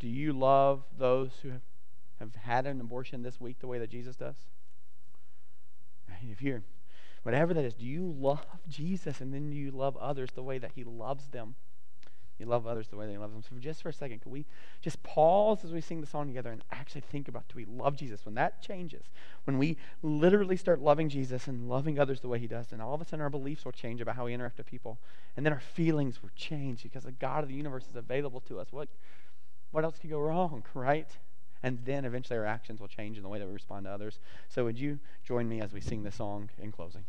[0.00, 1.62] do you love those who have,
[2.18, 4.36] have had an abortion this week the way that Jesus does?
[6.08, 6.28] Right?
[6.28, 6.62] If you're,
[7.22, 10.58] whatever that is, do you love Jesus and then do you love others the way
[10.58, 11.54] that he loves them?
[12.40, 13.42] You love others the way they love them.
[13.42, 14.46] So, just for a second, can we
[14.80, 17.96] just pause as we sing the song together and actually think about do we love
[17.96, 18.24] Jesus?
[18.24, 19.10] When that changes,
[19.44, 22.94] when we literally start loving Jesus and loving others the way he does, then all
[22.94, 24.98] of a sudden our beliefs will change about how we interact with people.
[25.36, 28.58] And then our feelings will change because the God of the universe is available to
[28.58, 28.68] us.
[28.70, 28.88] What,
[29.70, 31.10] what else could go wrong, right?
[31.62, 34.18] And then eventually our actions will change in the way that we respond to others.
[34.48, 37.04] So, would you join me as we sing this song in closing?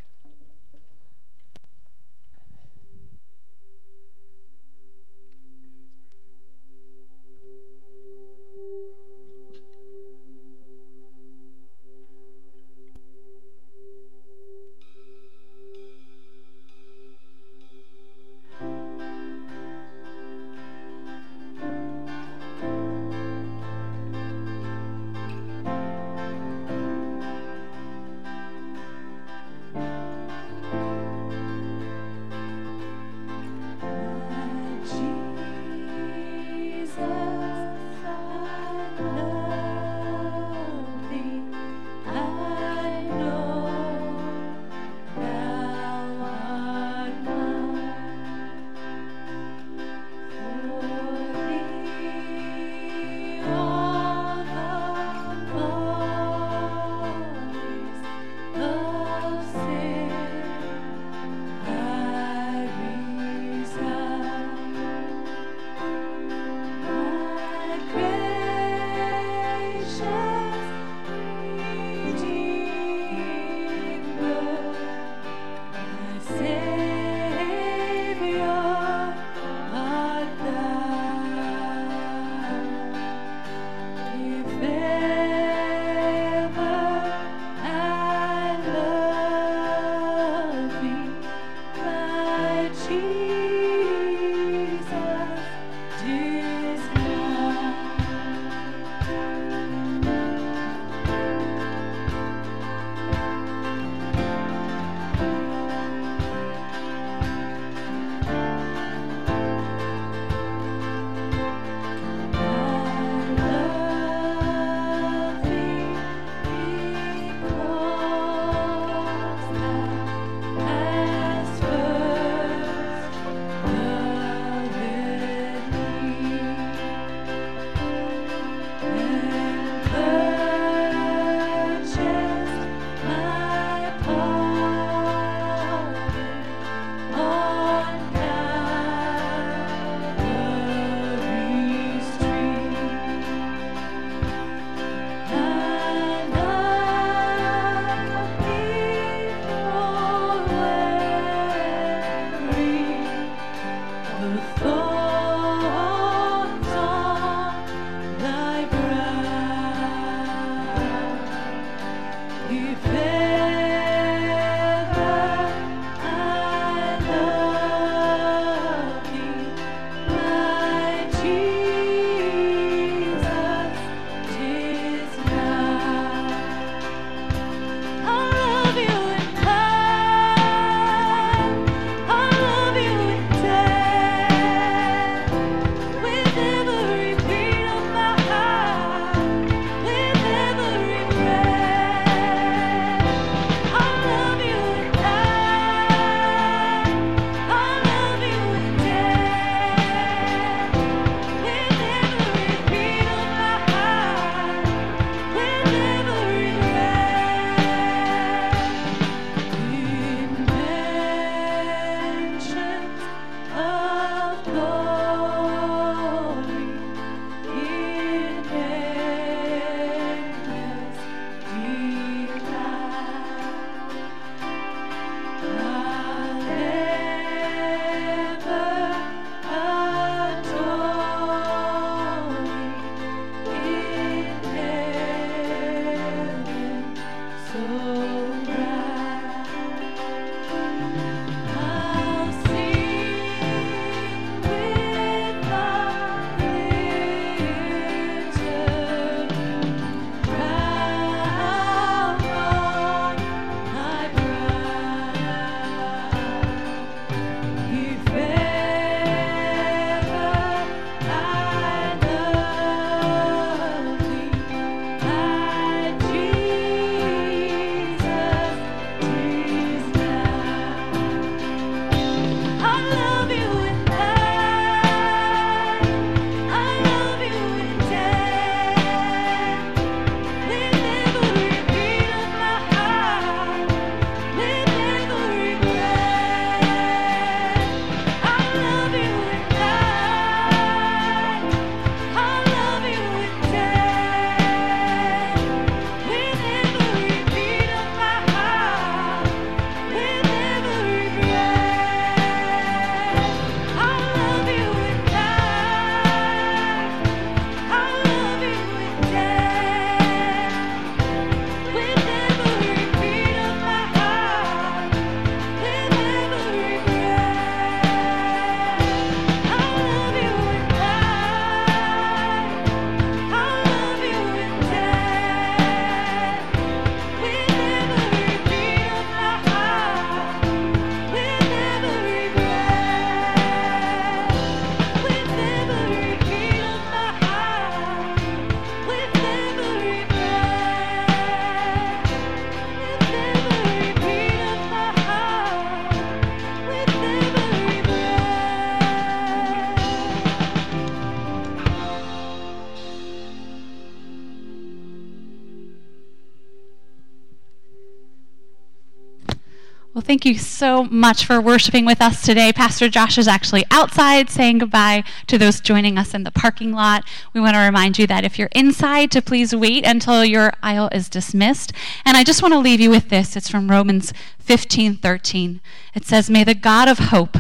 [360.12, 362.52] Thank you so much for worshiping with us today.
[362.52, 367.06] Pastor Josh is actually outside saying goodbye to those joining us in the parking lot.
[367.32, 370.90] We want to remind you that if you're inside, to please wait until your aisle
[370.92, 371.72] is dismissed.
[372.04, 373.38] And I just want to leave you with this.
[373.38, 375.62] It's from Romans 15 13.
[375.96, 377.38] It says, May the God of hope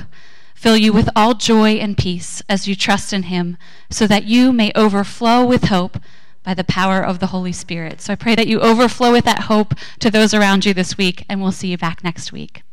[0.55, 3.57] fill you with all joy and peace as you trust in him,
[3.89, 5.97] so that you may overflow with hope
[6.43, 8.01] by the power of the Holy Spirit.
[8.01, 11.25] So I pray that you overflow with that hope to those around you this week,
[11.29, 12.63] and we'll see you back next week.